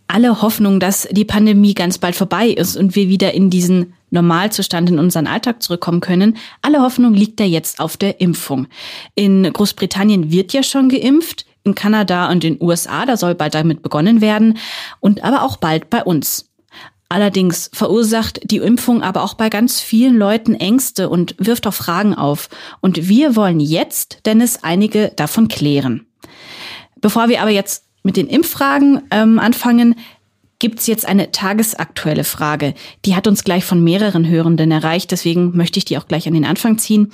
Alle 0.05 0.43
Hoffnung, 0.43 0.79
dass 0.79 1.07
die 1.09 1.25
Pandemie 1.25 1.73
ganz 1.73 1.97
bald 1.97 2.15
vorbei 2.15 2.49
ist 2.49 2.77
und 2.77 2.95
wir 2.95 3.09
wieder 3.09 3.33
in 3.33 3.49
diesen 3.49 3.95
Normalzustand 4.11 4.91
in 4.91 4.99
unseren 4.99 5.25
Alltag 5.25 5.63
zurückkommen 5.63 5.99
können, 5.99 6.37
alle 6.61 6.79
Hoffnung 6.83 7.15
liegt 7.15 7.39
da 7.39 7.45
jetzt 7.45 7.79
auf 7.79 7.97
der 7.97 8.21
Impfung. 8.21 8.67
In 9.15 9.51
Großbritannien 9.51 10.31
wird 10.31 10.53
ja 10.53 10.61
schon 10.61 10.89
geimpft, 10.89 11.47
in 11.63 11.73
Kanada 11.73 12.29
und 12.29 12.43
in 12.43 12.59
den 12.59 12.67
USA, 12.67 13.07
da 13.07 13.17
soll 13.17 13.33
bald 13.33 13.55
damit 13.55 13.81
begonnen 13.81 14.21
werden 14.21 14.59
und 14.99 15.23
aber 15.23 15.41
auch 15.41 15.57
bald 15.57 15.89
bei 15.89 16.03
uns. 16.03 16.52
Allerdings 17.13 17.69
verursacht 17.71 18.39
die 18.43 18.57
Impfung 18.57 19.03
aber 19.03 19.21
auch 19.21 19.35
bei 19.35 19.49
ganz 19.49 19.79
vielen 19.79 20.17
Leuten 20.17 20.55
Ängste 20.55 21.09
und 21.09 21.35
wirft 21.37 21.67
auch 21.67 21.73
Fragen 21.75 22.15
auf. 22.15 22.49
Und 22.81 23.07
wir 23.07 23.35
wollen 23.35 23.59
jetzt, 23.59 24.21
Dennis, 24.25 24.63
einige 24.63 25.09
davon 25.15 25.47
klären. 25.47 26.07
Bevor 27.01 27.29
wir 27.29 27.43
aber 27.43 27.51
jetzt 27.51 27.83
mit 28.01 28.17
den 28.17 28.25
Impffragen 28.25 29.03
ähm, 29.11 29.37
anfangen, 29.37 29.93
gibt's 30.57 30.87
jetzt 30.87 31.05
eine 31.05 31.29
tagesaktuelle 31.29 32.23
Frage. 32.23 32.73
Die 33.05 33.15
hat 33.15 33.27
uns 33.27 33.43
gleich 33.43 33.63
von 33.63 33.83
mehreren 33.83 34.27
Hörenden 34.27 34.71
erreicht, 34.71 35.11
deswegen 35.11 35.55
möchte 35.55 35.77
ich 35.77 35.85
die 35.85 35.99
auch 35.99 36.07
gleich 36.07 36.27
an 36.27 36.33
den 36.33 36.45
Anfang 36.45 36.79
ziehen. 36.79 37.11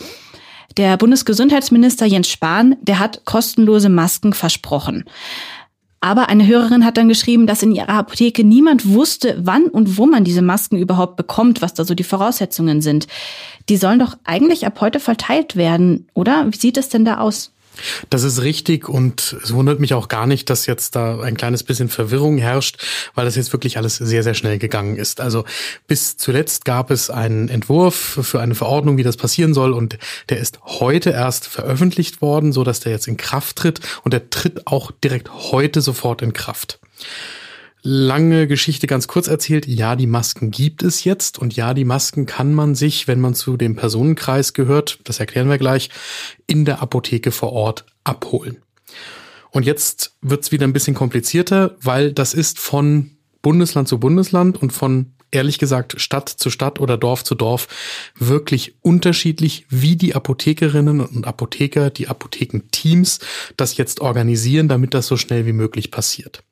Der 0.78 0.96
Bundesgesundheitsminister 0.96 2.06
Jens 2.06 2.30
Spahn, 2.30 2.78
der 2.82 3.00
hat 3.00 3.26
kostenlose 3.26 3.90
Masken 3.90 4.32
versprochen. 4.32 5.04
Aber 6.02 6.30
eine 6.30 6.48
Hörerin 6.48 6.86
hat 6.86 6.98
dann 6.98 7.10
geschrieben, 7.10 7.46
dass 7.46 7.64
in 7.64 7.74
ihrer 7.74 7.90
Apotheke 7.90 8.44
niemand 8.44 8.88
wusste, 8.88 9.38
wann 9.42 9.66
und 9.66 9.98
wo 9.98 10.06
man 10.06 10.24
diese 10.24 10.42
Masken 10.42 10.78
überhaupt 10.78 11.18
bekommt, 11.18 11.62
was 11.62 11.74
da 11.74 11.84
so 11.84 11.94
die 11.94 12.04
Voraussetzungen 12.04 12.82
sind. 12.82 13.08
Die 13.68 13.78
sollen 13.78 14.00
doch 14.00 14.18
eigentlich 14.24 14.66
ab 14.66 14.80
heute 14.80 15.00
verteilt 15.00 15.56
werden, 15.56 16.08
oder? 16.14 16.48
Wie 16.50 16.58
sieht 16.58 16.78
es 16.78 16.90
denn 16.90 17.04
da 17.04 17.18
aus? 17.18 17.52
Das 18.10 18.24
ist 18.24 18.42
richtig 18.42 18.90
und 18.90 19.38
es 19.44 19.54
wundert 19.54 19.80
mich 19.80 19.94
auch 19.94 20.08
gar 20.08 20.28
nicht, 20.28 20.50
dass 20.50 20.66
jetzt 20.66 20.96
da 20.96 21.22
ein 21.22 21.38
kleines 21.38 21.64
bisschen 21.64 21.90
Verwirrung 21.90 22.38
herrscht, 22.38 22.84
weil 23.16 23.26
das 23.26 23.36
jetzt 23.36 23.54
wirklich 23.54 23.78
alles 23.78 23.98
sehr, 23.98 24.24
sehr 24.24 24.34
schnell 24.34 24.58
gegangen 24.58 24.96
ist. 24.96 25.22
Also 25.22 25.46
bis 25.88 26.18
zuletzt 26.18 26.66
gab 26.66 26.92
es 26.92 27.10
einen 27.10 27.50
Entwurf 27.50 28.20
für 28.22 28.42
eine 28.42 28.56
Verordnung, 28.56 28.98
wie 28.98 29.04
das 29.04 29.18
passieren 29.18 29.54
soll 29.54 29.74
und 29.74 29.98
der 30.30 30.40
ist 30.40 30.60
heute 30.66 31.12
erst 31.12 31.48
veröffentlicht 31.48 32.22
worden, 32.22 32.52
so 32.52 32.64
dass 32.64 32.80
der 32.80 32.92
jetzt 32.92 33.08
in 33.08 33.18
Kraft 33.18 33.56
tritt 33.56 33.80
und 34.04 34.14
der 34.14 34.30
tritt 34.30 34.68
auch 34.68 34.92
direkt 34.92 35.30
heute 35.52 35.82
sofort 35.82 36.22
in 36.22 36.34
Kraft. 36.34 36.80
Lange 37.82 38.48
Geschichte 38.48 38.88
ganz 38.88 39.08
kurz 39.08 39.28
erzählt. 39.28 39.66
Ja, 39.66 39.96
die 39.96 40.08
Masken 40.08 40.52
gibt 40.52 40.84
es 40.84 41.04
jetzt 41.04 41.40
und 41.40 41.56
ja, 41.56 41.74
die 41.74 41.86
Masken 41.86 42.26
kann 42.26 42.54
man 42.54 42.76
sich, 42.76 43.08
wenn 43.08 43.22
man 43.22 43.36
zu 43.36 43.56
dem 43.56 43.76
Personenkreis 43.76 44.54
gehört, 44.54 45.00
das 45.06 45.20
erklären 45.20 45.50
wir 45.50 45.58
gleich, 45.58 45.90
in 46.46 46.66
der 46.66 46.82
Apotheke 46.82 47.32
vor 47.32 47.54
Ort 47.54 47.86
abholen. 48.04 48.58
Und 49.52 49.66
jetzt 49.66 50.16
wird's 50.22 50.52
wieder 50.52 50.68
ein 50.68 50.74
bisschen 50.74 50.94
komplizierter, 50.94 51.76
weil 51.82 52.12
das 52.12 52.34
ist 52.34 52.60
von 52.60 53.12
Bundesland 53.42 53.88
zu 53.88 54.00
Bundesland 54.00 54.62
und 54.62 54.72
von 54.74 55.14
ehrlich 55.32 55.60
gesagt 55.60 56.02
Stadt 56.02 56.30
zu 56.30 56.50
Stadt 56.50 56.80
oder 56.80 56.98
Dorf 56.98 57.24
zu 57.24 57.36
Dorf 57.36 57.68
wirklich 58.18 58.76
unterschiedlich, 58.82 59.66
wie 59.70 59.96
die 59.96 60.16
Apothekerinnen 60.16 61.02
und 61.02 61.28
Apotheker, 61.28 61.90
die 61.90 62.08
Apothekenteams 62.08 63.20
das 63.56 63.78
jetzt 63.78 64.02
organisieren, 64.02 64.68
damit 64.68 64.94
das 64.94 65.08
so 65.08 65.18
schnell 65.18 65.46
wie 65.46 65.54
möglich 65.54 65.92
passiert. 65.92 66.44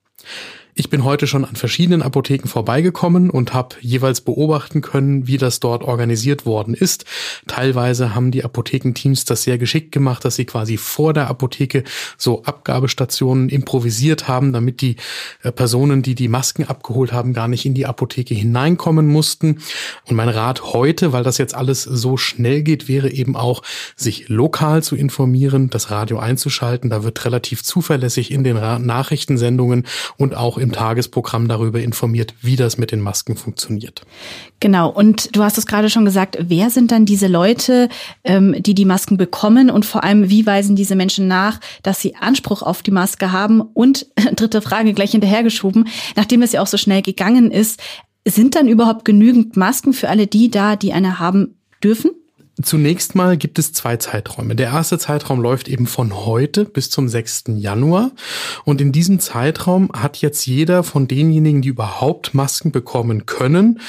Ich 0.80 0.92
bin 0.92 1.04
heute 1.04 1.26
schon 1.26 1.44
an 1.44 1.56
verschiedenen 1.56 2.04
Apotheken 2.04 2.48
vorbeigekommen 2.48 3.32
und 3.32 3.56
habe 3.56 3.78
jeweils 3.82 4.22
beobachten 4.22 4.82
können, 4.82 5.26
wie 5.26 5.38
das 5.38 5.60
dort 5.60 5.82
organisiert 5.82 6.46
worden 6.46 6.76
ist. 6.76 7.04
Teilweise 7.48 8.14
haben 8.14 8.30
die 8.30 8.44
Apothekenteams 8.44 9.26
das 9.26 9.42
sehr 9.42 9.58
geschickt 9.58 9.92
gemacht, 9.92 10.24
dass 10.24 10.36
sie 10.36 10.46
quasi 10.46 10.78
vor 10.78 11.14
der 11.14 11.30
Apotheke 11.30 11.84
so 12.16 12.44
Abgabestationen 12.44 13.50
improvisiert 13.50 14.28
haben, 14.28 14.54
damit 14.54 14.82
die 14.82 14.98
äh, 15.42 15.52
Personen, 15.52 16.04
die 16.04 16.14
die 16.14 16.28
Masken 16.28 16.66
abgeholt 16.66 17.12
haben, 17.12 17.34
gar 17.34 17.48
nicht 17.48 17.66
in 17.66 17.74
die 17.74 17.88
Apotheke 17.88 18.36
hineinkommen 18.36 19.08
mussten. 19.08 19.58
Und 20.06 20.16
mein 20.16 20.30
Rat 20.30 20.62
heute, 20.74 21.12
weil 21.12 21.24
das 21.24 21.40
jetzt 21.40 21.56
alles 21.56 21.82
so 21.82 22.18
schnell 22.18 22.62
geht, 22.62 22.88
wäre 22.88 23.10
eben 23.10 23.36
auch, 23.36 23.64
sich 23.96 24.30
lokal 24.30 24.84
zu 24.84 24.96
informieren, 24.96 25.72
das 25.72 25.90
Radio 25.90 26.20
einzuschalten. 26.20 26.92
Da 26.92 27.04
wird 27.04 27.26
relativ 27.26 27.64
zuverlässig 27.64 28.30
in 28.30 28.44
den 28.44 28.58
Nachrichtensendungen 28.58 29.88
und 30.18 30.36
auch 30.36 30.60
im 30.68 30.74
Tagesprogramm 30.74 31.48
darüber 31.48 31.80
informiert, 31.80 32.34
wie 32.42 32.58
das 32.58 32.78
mit 32.78 32.92
den 32.92 33.00
Masken 33.00 33.38
funktioniert. 33.38 34.02
Genau. 34.60 34.90
Und 34.90 35.36
du 35.36 35.44
hast 35.44 35.58
es 35.58 35.66
gerade 35.66 35.90
schon 35.90 36.04
gesagt. 36.04 36.38
Wer 36.42 36.70
sind 36.70 36.92
dann 36.92 37.06
diese 37.06 37.28
Leute, 37.28 37.88
ähm, 38.26 38.56
die 38.60 38.76
die 38.76 38.86
Masken 38.86 39.16
bekommen? 39.16 39.70
Und 39.70 39.86
vor 39.86 40.04
allem, 40.04 40.30
wie 40.30 40.46
weisen 40.46 40.76
diese 40.76 40.96
Menschen 40.96 41.28
nach, 41.28 41.60
dass 41.84 42.02
sie 42.02 42.16
Anspruch 42.16 42.62
auf 42.62 42.84
die 42.84 42.92
Maske 42.92 43.32
haben? 43.32 43.62
Und 43.62 44.08
dritte 44.36 44.62
Frage 44.62 44.94
gleich 44.94 45.12
hinterhergeschoben. 45.12 45.88
Nachdem 46.16 46.42
es 46.42 46.52
ja 46.52 46.62
auch 46.62 46.68
so 46.68 46.78
schnell 46.78 47.02
gegangen 47.02 47.50
ist, 47.50 47.80
sind 48.26 48.56
dann 48.56 48.68
überhaupt 48.68 49.06
genügend 49.06 49.56
Masken 49.56 49.94
für 49.94 50.10
alle 50.10 50.28
die 50.28 50.52
da, 50.52 50.76
die 50.76 50.92
eine 50.92 51.20
haben 51.20 51.56
dürfen? 51.82 52.12
Zunächst 52.62 53.14
mal 53.14 53.38
gibt 53.38 53.60
es 53.60 53.72
zwei 53.72 53.98
Zeiträume. 53.98 54.56
Der 54.56 54.68
erste 54.68 54.98
Zeitraum 54.98 55.42
läuft 55.42 55.68
eben 55.68 55.86
von 55.86 56.26
heute 56.26 56.66
bis 56.66 56.90
zum 56.90 57.08
6. 57.08 57.44
Januar. 57.58 58.12
Und 58.66 58.82
in 58.82 58.92
diesem 58.92 59.20
Zeitraum 59.20 59.92
hat 59.94 60.18
jetzt 60.18 60.48
jeder 60.48 60.82
von 60.82 61.08
denjenigen, 61.08 61.62
die 61.62 61.70
überhaupt 61.70 62.34
Masken 62.34 62.72
bekommen 62.72 63.28
können, 63.28 63.80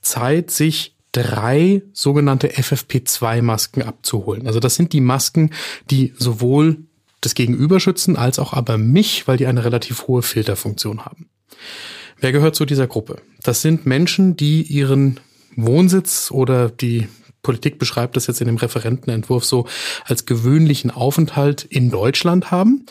Zeit, 0.00 0.50
sich 0.50 0.96
drei 1.12 1.82
sogenannte 1.92 2.48
FFP2-Masken 2.48 3.82
abzuholen. 3.82 4.46
Also 4.46 4.58
das 4.58 4.74
sind 4.74 4.94
die 4.94 5.02
Masken, 5.02 5.50
die 5.90 6.14
sowohl 6.16 6.78
das 7.20 7.34
Gegenüber 7.34 7.78
schützen 7.78 8.16
als 8.16 8.38
auch 8.38 8.54
aber 8.54 8.78
mich, 8.78 9.28
weil 9.28 9.36
die 9.36 9.46
eine 9.46 9.64
relativ 9.64 10.08
hohe 10.08 10.22
Filterfunktion 10.22 11.04
haben. 11.04 11.28
Wer 12.20 12.32
gehört 12.32 12.56
zu 12.56 12.64
dieser 12.64 12.86
Gruppe? 12.86 13.20
Das 13.42 13.60
sind 13.60 13.84
Menschen, 13.84 14.36
die 14.36 14.62
ihren 14.62 15.20
Wohnsitz 15.56 16.30
oder 16.30 16.70
die 16.70 17.06
Politik 17.44 17.78
beschreibt 17.78 18.16
das 18.16 18.26
jetzt 18.26 18.40
in 18.40 18.48
dem 18.48 18.56
Referentenentwurf 18.56 19.44
so 19.44 19.68
als 20.04 20.26
gewöhnlichen 20.26 20.90
Aufenthalt 20.90 21.62
in 21.62 21.92
Deutschland 21.92 22.50
haben. 22.50 22.86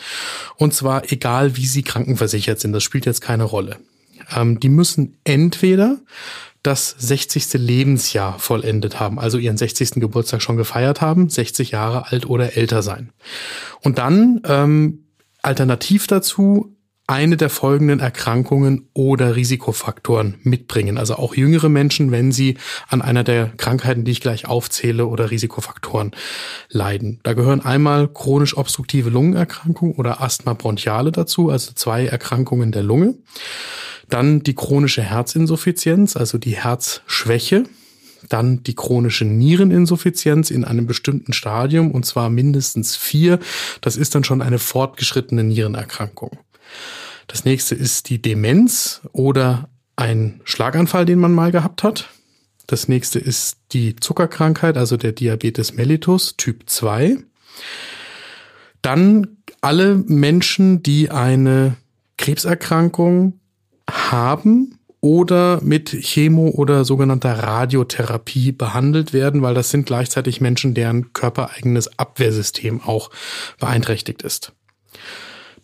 Und 0.56 0.74
zwar 0.74 1.12
egal, 1.12 1.58
wie 1.58 1.66
sie 1.66 1.84
krankenversichert 1.84 2.62
sind. 2.62 2.72
Das 2.72 2.84
spielt 2.84 3.06
jetzt 3.06 3.20
keine 3.20 3.44
Rolle. 3.44 3.76
Ähm, 4.34 4.62
die 4.62 4.70
müssen 4.70 5.18
entweder 5.26 5.98
das 6.64 6.96
60. 6.98 7.54
Lebensjahr 7.56 8.40
vollendet 8.40 8.98
haben, 8.98 9.20
also 9.20 9.38
ihren 9.38 9.58
60. 9.58 9.96
Geburtstag 9.96 10.42
schon 10.42 10.56
gefeiert 10.56 11.02
haben, 11.02 11.30
60 11.30 11.72
Jahre 11.72 12.10
alt 12.10 12.26
oder 12.26 12.56
älter 12.56 12.82
sein. 12.82 13.10
Und 13.82 13.98
dann 13.98 14.40
ähm, 14.46 15.04
alternativ 15.42 16.08
dazu 16.08 16.73
eine 17.06 17.36
der 17.36 17.50
folgenden 17.50 18.00
Erkrankungen 18.00 18.88
oder 18.94 19.36
Risikofaktoren 19.36 20.36
mitbringen. 20.44 20.98
Also 20.98 21.16
auch 21.16 21.36
jüngere 21.36 21.68
Menschen, 21.68 22.12
wenn 22.12 22.32
sie 22.32 22.58
an 22.88 23.02
einer 23.02 23.26
der 23.26 23.48
Krankheiten, 23.58 24.06
die 24.06 24.12
ich 24.12 24.22
gleich 24.22 24.48
aufzähle, 24.48 25.08
oder 25.08 25.30
Risikofaktoren 25.30 26.12
leiden. 26.70 27.20
Da 27.24 27.34
gehören 27.34 27.60
einmal 27.60 28.08
chronisch 28.08 28.56
obstruktive 28.56 29.10
Lungenerkrankung 29.10 29.96
oder 29.96 30.22
Asthma 30.22 30.54
bronchiale 30.54 31.12
dazu, 31.12 31.50
also 31.50 31.74
zwei 31.74 32.06
Erkrankungen 32.06 32.72
der 32.72 32.84
Lunge. 32.84 33.16
Dann 34.10 34.44
die 34.44 34.56
chronische 34.56 35.02
Herzinsuffizienz, 35.02 36.16
also 36.16 36.38
die 36.38 36.56
Herzschwäche. 36.56 37.66
Dann 38.30 38.64
die 38.64 38.76
chronische 38.76 39.26
Niereninsuffizienz 39.26 40.50
in 40.52 40.64
einem 40.64 40.88
bestimmten 40.88 41.34
Stadium, 41.34 41.92
und 41.92 42.06
zwar 42.06 42.30
mindestens 42.30 42.96
vier. 42.96 43.40
Das 43.82 43.98
ist 43.98 44.16
dann 44.16 44.24
schon 44.24 44.42
eine 44.42 44.60
fortgeschrittene 44.60 45.44
Nierenerkrankung. 45.44 46.38
Das 47.28 47.46
nächste 47.46 47.76
ist 47.76 48.10
die 48.10 48.22
Demenz 48.22 49.02
oder 49.12 49.70
ein 49.96 50.42
Schlaganfall, 50.44 51.06
den 51.06 51.20
man 51.20 51.34
mal 51.34 51.52
gehabt 51.52 51.84
hat. 51.84 52.10
Das 52.68 52.88
nächste 52.88 53.20
ist 53.20 53.58
die 53.72 53.96
Zuckerkrankheit, 53.96 54.78
also 54.78 54.98
der 54.98 55.12
Diabetes 55.12 55.74
mellitus 55.74 56.38
Typ 56.38 56.70
2. 56.70 57.18
Dann 58.82 59.38
alle 59.62 59.96
Menschen, 59.96 60.84
die 60.84 61.12
eine 61.12 61.76
Krebserkrankung 62.18 63.40
haben 63.90 64.80
oder 65.02 65.60
mit 65.62 65.90
Chemo 65.90 66.50
oder 66.50 66.86
sogenannter 66.86 67.34
Radiotherapie 67.34 68.54
behandelt 68.54 69.12
werden, 69.12 69.42
weil 69.42 69.54
das 69.54 69.70
sind 69.70 69.86
gleichzeitig 69.86 70.40
Menschen, 70.40 70.74
deren 70.74 71.12
körpereigenes 71.12 72.00
Abwehrsystem 72.00 72.82
auch 72.82 73.10
beeinträchtigt 73.60 74.22
ist. 74.22 74.54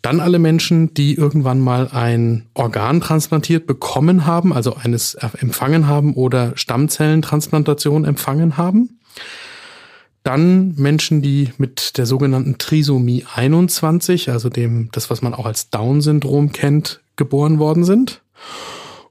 Dann 0.02 0.20
alle 0.22 0.40
Menschen, 0.40 0.94
die 0.94 1.16
irgendwann 1.16 1.60
mal 1.60 1.90
ein 1.92 2.46
Organ 2.54 3.02
transplantiert 3.02 3.68
bekommen 3.68 4.26
haben, 4.26 4.54
also 4.54 4.76
eines 4.76 5.16
empfangen 5.16 5.88
haben 5.88 6.14
oder 6.14 6.54
Stammzellentransplantation 6.56 8.06
empfangen 8.06 8.56
haben. 8.58 9.00
Dann 10.24 10.76
Menschen, 10.76 11.22
die 11.22 11.50
mit 11.58 11.98
der 11.98 12.06
sogenannten 12.06 12.58
Trisomie 12.58 13.26
21, 13.34 14.30
also 14.30 14.50
dem, 14.50 14.90
das, 14.92 15.10
was 15.10 15.22
man 15.22 15.34
auch 15.34 15.46
als 15.46 15.70
Down-Syndrom 15.70 16.52
kennt, 16.52 17.02
geboren 17.16 17.60
worden 17.60 17.84
sind. 17.84 18.22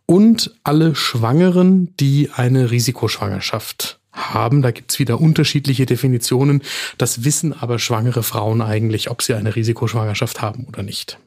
Und 0.07 0.55
alle 0.65 0.95
Schwangeren, 0.95 1.95
die 1.99 2.31
eine 2.35 2.71
Risikoschwangerschaft 2.71 3.98
haben. 4.19 4.63
Da 4.63 4.71
gibt's 4.71 4.99
wieder 4.99 5.21
unterschiedliche 5.21 5.87
Definitionen. 5.87 6.63
Das 6.99 7.25
wissen 7.25 7.53
aber 7.53 7.79
schwangere 7.79 8.23
Frauen 8.23 8.63
eigentlich, 8.63 9.11
ob 9.11 9.23
sie 9.23 9.35
eine 9.35 9.57
Risikoschwangerschaft 9.57 10.43
haben 10.43 10.65
oder 10.65 10.83
nicht. 10.83 11.19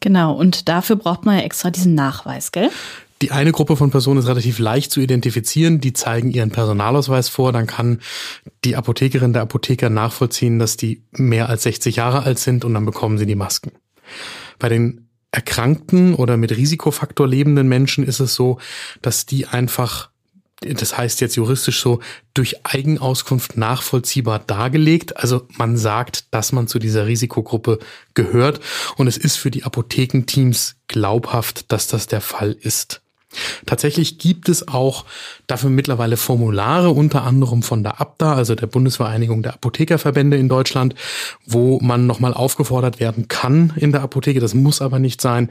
Genau, 0.00 0.34
und 0.34 0.68
dafür 0.68 0.96
braucht 0.96 1.24
man 1.24 1.38
ja 1.38 1.44
extra 1.44 1.70
diesen 1.70 1.94
Nachweis, 1.94 2.52
gell? 2.52 2.70
Die 3.20 3.32
eine 3.32 3.50
Gruppe 3.50 3.76
von 3.76 3.90
Personen 3.90 4.20
ist 4.20 4.28
relativ 4.28 4.60
leicht 4.60 4.92
zu 4.92 5.00
identifizieren. 5.00 5.80
Die 5.80 5.92
zeigen 5.92 6.30
ihren 6.30 6.50
Personalausweis 6.50 7.28
vor. 7.28 7.52
Dann 7.52 7.66
kann 7.66 8.00
die 8.64 8.76
Apothekerin, 8.76 9.32
der 9.32 9.42
Apotheker 9.42 9.90
nachvollziehen, 9.90 10.60
dass 10.60 10.76
die 10.76 11.02
mehr 11.10 11.48
als 11.48 11.64
60 11.64 11.96
Jahre 11.96 12.22
alt 12.22 12.38
sind 12.38 12.64
und 12.64 12.74
dann 12.74 12.84
bekommen 12.84 13.18
sie 13.18 13.26
die 13.26 13.34
Masken. 13.34 13.72
Bei 14.60 14.68
den 14.68 15.08
erkrankten 15.32 16.14
oder 16.14 16.36
mit 16.36 16.56
Risikofaktor 16.56 17.26
lebenden 17.26 17.68
Menschen 17.68 18.04
ist 18.04 18.20
es 18.20 18.34
so, 18.34 18.58
dass 19.02 19.26
die 19.26 19.46
einfach 19.46 20.10
das 20.60 20.96
heißt 20.96 21.20
jetzt 21.20 21.36
juristisch 21.36 21.80
so, 21.80 22.00
durch 22.34 22.66
Eigenauskunft 22.66 23.56
nachvollziehbar 23.56 24.40
dargelegt. 24.40 25.16
Also 25.16 25.46
man 25.56 25.76
sagt, 25.76 26.32
dass 26.34 26.52
man 26.52 26.66
zu 26.66 26.78
dieser 26.78 27.06
Risikogruppe 27.06 27.78
gehört 28.14 28.60
und 28.96 29.06
es 29.06 29.16
ist 29.16 29.36
für 29.36 29.50
die 29.50 29.64
Apothekenteams 29.64 30.76
glaubhaft, 30.88 31.70
dass 31.70 31.86
das 31.86 32.06
der 32.06 32.20
Fall 32.20 32.56
ist. 32.60 33.02
Tatsächlich 33.66 34.18
gibt 34.18 34.48
es 34.48 34.68
auch 34.68 35.04
dafür 35.46 35.68
mittlerweile 35.68 36.16
Formulare, 36.16 36.90
unter 36.90 37.22
anderem 37.22 37.62
von 37.62 37.82
der 37.82 38.00
ABDA, 38.00 38.34
also 38.34 38.54
der 38.54 38.66
Bundesvereinigung 38.66 39.42
der 39.42 39.54
Apothekerverbände 39.54 40.36
in 40.36 40.48
Deutschland, 40.48 40.94
wo 41.44 41.78
man 41.80 42.06
nochmal 42.06 42.32
aufgefordert 42.32 43.00
werden 43.00 43.28
kann 43.28 43.74
in 43.76 43.92
der 43.92 44.02
Apotheke. 44.02 44.40
Das 44.40 44.54
muss 44.54 44.80
aber 44.80 44.98
nicht 44.98 45.20
sein, 45.20 45.50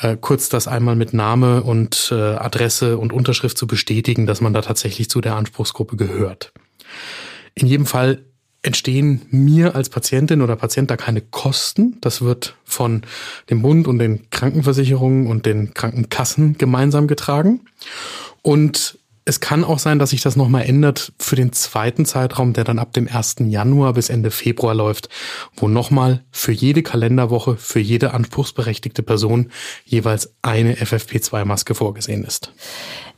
äh, 0.00 0.16
kurz 0.20 0.48
das 0.48 0.68
einmal 0.68 0.94
mit 0.94 1.12
Name 1.12 1.62
und 1.62 2.12
äh, 2.12 2.14
Adresse 2.14 2.98
und 2.98 3.12
Unterschrift 3.12 3.58
zu 3.58 3.66
bestätigen, 3.66 4.26
dass 4.26 4.40
man 4.40 4.52
da 4.52 4.62
tatsächlich 4.62 5.10
zu 5.10 5.20
der 5.20 5.34
Anspruchsgruppe 5.34 5.96
gehört. 5.96 6.52
In 7.54 7.66
jedem 7.66 7.86
Fall 7.86 8.24
entstehen 8.66 9.22
mir 9.30 9.76
als 9.76 9.88
Patientin 9.88 10.42
oder 10.42 10.56
Patient 10.56 10.90
da 10.90 10.96
keine 10.96 11.20
Kosten. 11.20 11.98
Das 12.00 12.20
wird 12.20 12.56
von 12.64 13.02
dem 13.48 13.62
Bund 13.62 13.86
und 13.86 13.98
den 13.98 14.28
Krankenversicherungen 14.30 15.28
und 15.28 15.46
den 15.46 15.72
Krankenkassen 15.72 16.58
gemeinsam 16.58 17.06
getragen. 17.06 17.60
Und 18.42 18.98
es 19.24 19.40
kann 19.40 19.64
auch 19.64 19.80
sein, 19.80 19.98
dass 19.98 20.10
sich 20.10 20.22
das 20.22 20.36
nochmal 20.36 20.66
ändert 20.66 21.12
für 21.18 21.34
den 21.34 21.52
zweiten 21.52 22.04
Zeitraum, 22.06 22.52
der 22.52 22.62
dann 22.62 22.78
ab 22.78 22.92
dem 22.92 23.08
1. 23.08 23.36
Januar 23.40 23.94
bis 23.94 24.08
Ende 24.08 24.30
Februar 24.30 24.74
läuft, 24.74 25.08
wo 25.56 25.66
nochmal 25.66 26.24
für 26.30 26.52
jede 26.52 26.84
Kalenderwoche, 26.84 27.56
für 27.56 27.80
jede 27.80 28.14
anspruchsberechtigte 28.14 29.02
Person 29.02 29.50
jeweils 29.84 30.34
eine 30.42 30.74
FFP2-Maske 30.76 31.74
vorgesehen 31.74 32.24
ist. 32.24 32.52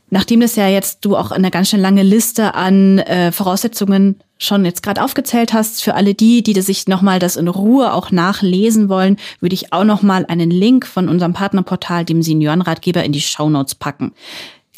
Nachdem 0.09 0.39
das 0.39 0.55
ja 0.55 0.67
jetzt 0.67 1.05
du 1.05 1.15
auch 1.15 1.31
eine 1.31 1.51
ganz 1.51 1.69
schön 1.69 1.81
lange 1.81 2.03
Liste 2.03 2.55
an 2.55 2.99
äh, 2.99 3.31
Voraussetzungen 3.31 4.15
schon 4.39 4.65
jetzt 4.65 4.81
gerade 4.81 5.03
aufgezählt 5.03 5.53
hast, 5.53 5.83
für 5.83 5.95
alle 5.95 6.13
die, 6.13 6.41
die 6.41 6.59
sich 6.61 6.87
nochmal 6.87 7.19
das 7.19 7.35
in 7.35 7.47
Ruhe 7.47 7.93
auch 7.93 8.11
nachlesen 8.11 8.89
wollen, 8.89 9.17
würde 9.41 9.53
ich 9.53 9.73
auch 9.73 9.83
nochmal 9.83 10.25
einen 10.27 10.49
Link 10.49 10.87
von 10.87 11.09
unserem 11.09 11.33
Partnerportal, 11.33 12.05
dem 12.05 12.21
Seniorenratgeber, 12.21 13.03
in 13.03 13.11
die 13.11 13.21
Shownotes 13.21 13.75
packen. 13.75 14.13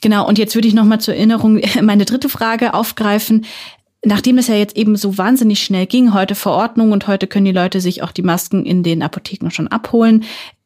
Genau, 0.01 0.27
und 0.27 0.39
jetzt 0.39 0.55
würde 0.55 0.67
ich 0.67 0.73
nochmal 0.73 0.99
zur 0.99 1.13
Erinnerung 1.13 1.61
meine 1.81 2.05
dritte 2.05 2.27
Frage 2.27 2.73
aufgreifen. 2.73 3.45
Nachdem 4.03 4.39
es 4.39 4.47
ja 4.47 4.55
jetzt 4.55 4.75
eben 4.75 4.95
so 4.95 5.19
wahnsinnig 5.19 5.63
schnell 5.63 5.85
ging, 5.85 6.13
heute 6.15 6.33
Verordnung 6.33 6.91
und 6.91 7.05
heute 7.07 7.27
können 7.27 7.45
die 7.45 7.51
Leute 7.51 7.79
sich 7.81 8.01
auch 8.01 8.11
die 8.11 8.23
Masken 8.23 8.65
in 8.65 8.81
den 8.81 9.03
Apotheken 9.03 9.51
schon 9.51 9.67
abholen, 9.67 10.23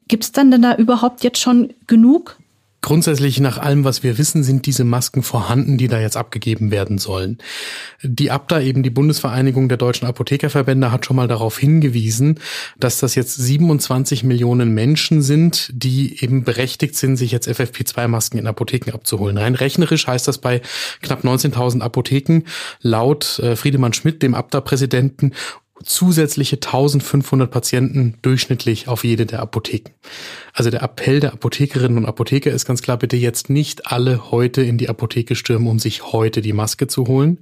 gibt 0.08 0.23
es 0.23 0.32
dann 0.32 0.51
denn 0.51 0.62
da 0.62 0.75
überhaupt 0.75 1.23
jetzt 1.23 1.39
schon 1.39 1.73
genug? 1.86 2.38
Grundsätzlich 2.86 3.39
nach 3.39 3.58
allem, 3.58 3.84
was 3.84 4.04
wir 4.04 4.19
wissen, 4.19 4.43
sind 4.43 4.67
diese 4.67 4.84
Masken 4.84 5.24
vorhanden, 5.24 5.80
die 5.80 5.88
da 5.88 6.00
jetzt 6.00 6.15
abgegeben 6.15 6.69
werden 6.69 7.00
sollen. 7.00 7.39
Die 8.04 8.30
ABDA, 8.30 8.62
eben 8.62 8.84
die 8.84 8.91
Bundesvereinigung 8.91 9.69
der 9.69 9.80
deutschen 9.80 10.08
Apothekerverbände, 10.08 10.91
hat 10.91 11.04
schon 11.04 11.15
mal 11.15 11.28
darauf 11.28 11.58
hingewiesen, 11.58 12.39
dass 12.78 13.00
das 13.00 13.15
jetzt 13.15 13.34
27 13.34 14.24
Millionen 14.24 14.76
Menschen 14.76 15.24
sind, 15.24 15.71
die 15.74 16.21
eben 16.24 16.43
berechtigt 16.43 16.95
sind, 16.95 17.17
sich 17.17 17.32
jetzt 17.32 17.48
FFP2-Masken 17.48 18.38
in 18.38 18.45
Apotheken 18.45 18.91
abzuholen. 18.91 19.39
Rein 19.39 19.56
rechnerisch 19.56 20.06
heißt 20.06 20.28
das 20.28 20.38
bei 20.38 20.62
knapp 21.02 21.24
19.000 21.24 21.82
Apotheken 21.82 22.43
laut 22.82 23.39
äh, 23.39 23.56
Friedemann 23.56 23.93
Schmidt, 23.93 24.21
dem 24.21 24.36
ABDA-Präsidenten, 24.36 25.32
zusätzliche 25.84 26.56
1500 26.56 27.52
Patienten 27.52 28.16
durchschnittlich 28.22 28.88
auf 28.88 29.04
jede 29.04 29.26
der 29.26 29.42
Apotheken. 29.42 29.92
Also 30.54 30.70
der 30.70 30.82
Appell 30.82 31.20
der 31.20 31.34
Apothekerinnen 31.34 31.98
und 31.98 32.06
Apotheker 32.06 32.52
ist 32.52 32.66
ganz 32.66 32.82
klar, 32.82 32.98
bitte 32.98 33.18
jetzt 33.18 33.50
nicht 33.50 33.92
alle 33.92 34.32
heute 34.32 34.62
in 34.62 34.78
die 34.78 34.88
Apotheke 34.88 35.36
stürmen, 35.36 35.68
um 35.68 35.80
sich 35.80 36.14
heute 36.14 36.42
die 36.42 36.54
Maske 36.54 36.88
zu 36.88 37.08
holen, 37.08 37.40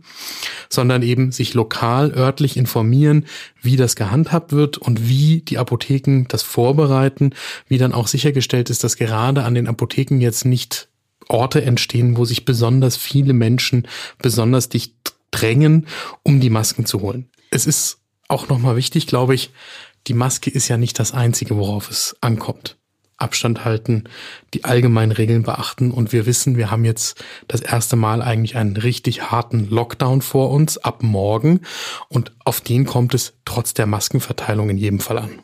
sondern 0.67 1.03
eben 1.03 1.31
sich 1.31 1.53
lokal, 1.53 2.11
örtlich 2.11 2.57
informieren, 2.57 3.25
wie 3.61 3.75
das 3.75 3.95
gehandhabt 3.95 4.51
wird 4.51 4.79
und 4.79 5.07
wie 5.07 5.41
die 5.41 5.59
Apotheken 5.59 6.25
das 6.27 6.41
vorbereiten, 6.41 7.35
wie 7.67 7.77
dann 7.77 7.93
auch 7.93 8.07
sichergestellt 8.07 8.71
ist, 8.71 8.83
dass 8.83 8.97
gerade 8.97 9.43
an 9.43 9.53
den 9.53 9.67
Apotheken 9.67 10.19
jetzt 10.19 10.45
nicht 10.45 10.89
Orte 11.29 11.61
entstehen, 11.61 12.17
wo 12.17 12.25
sich 12.25 12.45
besonders 12.45 12.97
viele 12.97 13.33
Menschen 13.33 13.87
besonders 14.17 14.69
dicht 14.69 14.93
drängen, 15.31 15.87
um 16.23 16.39
die 16.39 16.49
Masken 16.49 16.85
zu 16.85 17.01
holen. 17.01 17.29
Es 17.49 17.65
ist 17.65 18.02
auch 18.33 18.49
nochmal 18.49 18.75
wichtig, 18.75 19.07
glaube 19.07 19.35
ich, 19.35 19.51
die 20.07 20.13
Maske 20.13 20.49
ist 20.49 20.67
ja 20.67 20.77
nicht 20.77 20.99
das 20.99 21.13
Einzige, 21.13 21.55
worauf 21.55 21.89
es 21.89 22.15
ankommt. 22.19 22.77
Abstand 23.17 23.63
halten, 23.63 24.05
die 24.53 24.65
allgemeinen 24.65 25.11
Regeln 25.11 25.43
beachten 25.43 25.91
und 25.91 26.11
wir 26.11 26.25
wissen, 26.25 26.57
wir 26.57 26.71
haben 26.71 26.83
jetzt 26.83 27.23
das 27.47 27.61
erste 27.61 27.95
Mal 27.95 28.21
eigentlich 28.21 28.57
einen 28.57 28.75
richtig 28.75 29.31
harten 29.31 29.69
Lockdown 29.69 30.21
vor 30.21 30.49
uns 30.49 30.77
ab 30.77 31.03
morgen 31.03 31.61
und 32.09 32.33
auf 32.43 32.59
den 32.59 32.85
kommt 32.85 33.13
es 33.13 33.33
trotz 33.45 33.73
der 33.73 33.85
Maskenverteilung 33.85 34.69
in 34.69 34.77
jedem 34.77 34.99
Fall 34.99 35.19
an. 35.19 35.39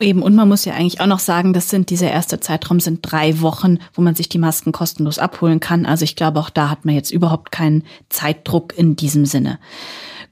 Eben, 0.00 0.22
und 0.22 0.34
man 0.34 0.48
muss 0.48 0.64
ja 0.64 0.72
eigentlich 0.72 1.00
auch 1.00 1.06
noch 1.06 1.18
sagen, 1.18 1.52
das 1.52 1.68
sind, 1.68 1.90
dieser 1.90 2.10
erste 2.10 2.40
Zeitraum 2.40 2.80
sind 2.80 3.00
drei 3.02 3.40
Wochen, 3.42 3.78
wo 3.92 4.00
man 4.00 4.14
sich 4.14 4.30
die 4.30 4.38
Masken 4.38 4.72
kostenlos 4.72 5.18
abholen 5.18 5.60
kann. 5.60 5.84
Also 5.84 6.04
ich 6.04 6.16
glaube, 6.16 6.40
auch 6.40 6.48
da 6.48 6.70
hat 6.70 6.86
man 6.86 6.94
jetzt 6.94 7.10
überhaupt 7.10 7.52
keinen 7.52 7.84
Zeitdruck 8.08 8.76
in 8.78 8.96
diesem 8.96 9.26
Sinne. 9.26 9.58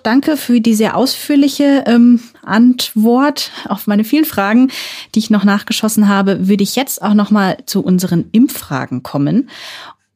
Danke 0.03 0.37
für 0.37 0.61
die 0.61 0.75
sehr 0.75 0.97
ausführliche 0.97 1.85
ähm, 1.87 2.21
Antwort 2.43 3.51
auf 3.69 3.87
meine 3.87 4.05
vielen 4.05 4.25
Fragen, 4.25 4.71
die 5.15 5.19
ich 5.21 5.31
noch 5.31 5.45
nachgeschossen 5.45 6.09
habe. 6.09 6.49
Würde 6.49 6.63
ich 6.63 6.77
jetzt 6.77 7.03
auch 7.03 7.15
noch 7.15 7.31
mal 7.31 7.59
zu 7.67 7.83
unseren 7.83 8.27
Impffragen 8.33 9.03
kommen. 9.03 9.51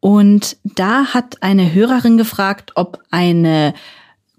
Und 0.00 0.56
da 0.64 1.14
hat 1.14 1.42
eine 1.42 1.72
Hörerin 1.72 2.18
gefragt, 2.18 2.72
ob 2.74 3.02
eine 3.10 3.74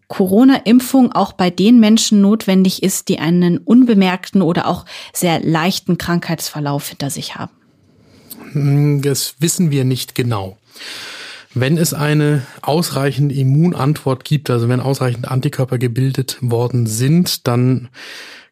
Corona-Impfung 0.07 1.11
auch 1.11 1.33
bei 1.33 1.49
den 1.49 1.79
Menschen 1.79 2.21
notwendig 2.21 2.83
ist, 2.83 3.09
die 3.09 3.19
einen 3.19 3.57
unbemerkten 3.57 4.41
oder 4.41 4.67
auch 4.67 4.85
sehr 5.13 5.39
leichten 5.39 5.97
Krankheitsverlauf 5.97 6.89
hinter 6.89 7.09
sich 7.09 7.35
haben. 7.35 7.51
Hm, 8.51 9.01
das 9.01 9.35
wissen 9.39 9.71
wir 9.71 9.85
nicht 9.85 10.15
genau. 10.15 10.57
Wenn 11.57 11.77
es 11.77 11.93
eine 11.93 12.45
ausreichende 12.61 13.33
Immunantwort 13.33 14.25
gibt, 14.25 14.49
also 14.49 14.67
wenn 14.67 14.81
ausreichend 14.81 15.31
Antikörper 15.31 15.77
gebildet 15.77 16.37
worden 16.41 16.85
sind, 16.85 17.47
dann 17.47 17.87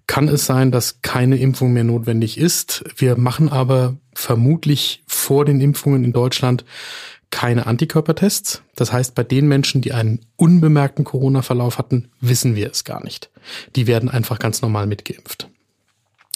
kann 0.07 0.29
es 0.29 0.45
sein, 0.45 0.71
dass 0.71 1.01
keine 1.01 1.37
Impfung 1.37 1.73
mehr 1.73 1.83
notwendig 1.83 2.37
ist. 2.37 2.85
Wir 2.95 3.17
machen 3.17 3.49
aber 3.49 3.97
vermutlich 4.13 5.03
vor 5.05 5.43
den 5.43 5.59
Impfungen 5.59 6.05
in 6.05 6.13
Deutschland 6.13 6.63
keine 7.29 7.65
Antikörpertests. 7.67 8.61
Das 8.75 8.93
heißt, 8.93 9.15
bei 9.15 9.23
den 9.23 9.49
Menschen, 9.49 9.81
die 9.81 9.91
einen 9.91 10.21
unbemerkten 10.37 11.03
Corona-Verlauf 11.03 11.77
hatten, 11.77 12.09
wissen 12.21 12.55
wir 12.55 12.71
es 12.71 12.85
gar 12.85 13.03
nicht. 13.03 13.29
Die 13.75 13.85
werden 13.85 14.07
einfach 14.07 14.39
ganz 14.39 14.61
normal 14.61 14.87
mitgeimpft. 14.87 15.49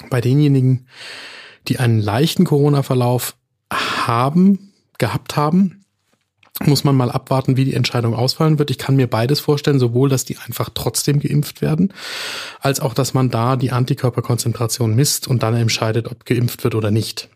Bei 0.09 0.19
denjenigen, 0.19 0.87
die 1.69 1.79
einen 1.79 2.01
leichten 2.01 2.43
Corona-Verlauf 2.43 3.37
haben, 3.71 4.73
gehabt 4.97 5.35
haben, 5.37 5.76
muss 6.65 6.83
man 6.83 6.95
mal 6.95 7.11
abwarten, 7.11 7.57
wie 7.57 7.65
die 7.65 7.73
Entscheidung 7.73 8.15
ausfallen 8.15 8.57
wird. 8.59 8.71
Ich 8.71 8.77
kann 8.77 8.95
mir 8.95 9.07
beides 9.07 9.39
vorstellen, 9.39 9.79
sowohl, 9.79 10.09
dass 10.09 10.25
die 10.25 10.37
einfach 10.37 10.69
trotzdem 10.73 11.19
geimpft 11.19 11.61
werden, 11.61 11.93
als 12.59 12.79
auch, 12.79 12.93
dass 12.93 13.13
man 13.13 13.29
da 13.29 13.55
die 13.55 13.71
Antikörperkonzentration 13.71 14.95
misst 14.95 15.27
und 15.27 15.43
dann 15.43 15.55
entscheidet, 15.55 16.09
ob 16.09 16.25
geimpft 16.25 16.63
wird 16.63 16.75
oder 16.75 16.91
nicht. 16.91 17.29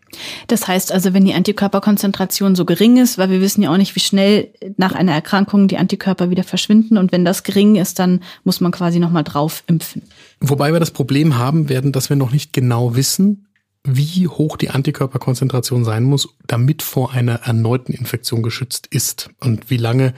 Das 0.46 0.68
heißt 0.68 0.92
also, 0.92 1.14
wenn 1.14 1.24
die 1.24 1.34
Antikörperkonzentration 1.34 2.54
so 2.54 2.64
gering 2.64 2.98
ist, 2.98 3.16
weil 3.16 3.30
wir 3.30 3.40
wissen 3.40 3.62
ja 3.62 3.72
auch 3.72 3.78
nicht, 3.78 3.96
wie 3.96 4.00
schnell 4.00 4.52
nach 4.76 4.92
einer 4.92 5.12
Erkrankung 5.12 5.68
die 5.68 5.78
Antikörper 5.78 6.28
wieder 6.28 6.44
verschwinden 6.44 6.98
und 6.98 7.12
wenn 7.12 7.24
das 7.24 7.44
gering 7.44 7.76
ist, 7.76 7.98
dann 7.98 8.20
muss 8.44 8.60
man 8.60 8.72
quasi 8.72 8.98
nochmal 8.98 9.24
drauf 9.24 9.62
impfen. 9.68 10.02
Wobei 10.40 10.72
wir 10.72 10.80
das 10.80 10.90
Problem 10.90 11.38
haben 11.38 11.68
werden, 11.68 11.92
dass 11.92 12.10
wir 12.10 12.16
noch 12.16 12.32
nicht 12.32 12.52
genau 12.52 12.94
wissen, 12.94 13.46
wie 13.84 14.28
hoch 14.28 14.56
die 14.56 14.70
Antikörperkonzentration 14.70 15.84
sein 15.84 16.04
muss, 16.04 16.28
damit 16.46 16.82
vor 16.82 17.12
einer 17.12 17.34
erneuten 17.42 17.92
Infektion 17.92 18.42
geschützt 18.42 18.86
ist 18.88 19.30
und 19.40 19.70
wie 19.70 19.76
lange 19.76 20.14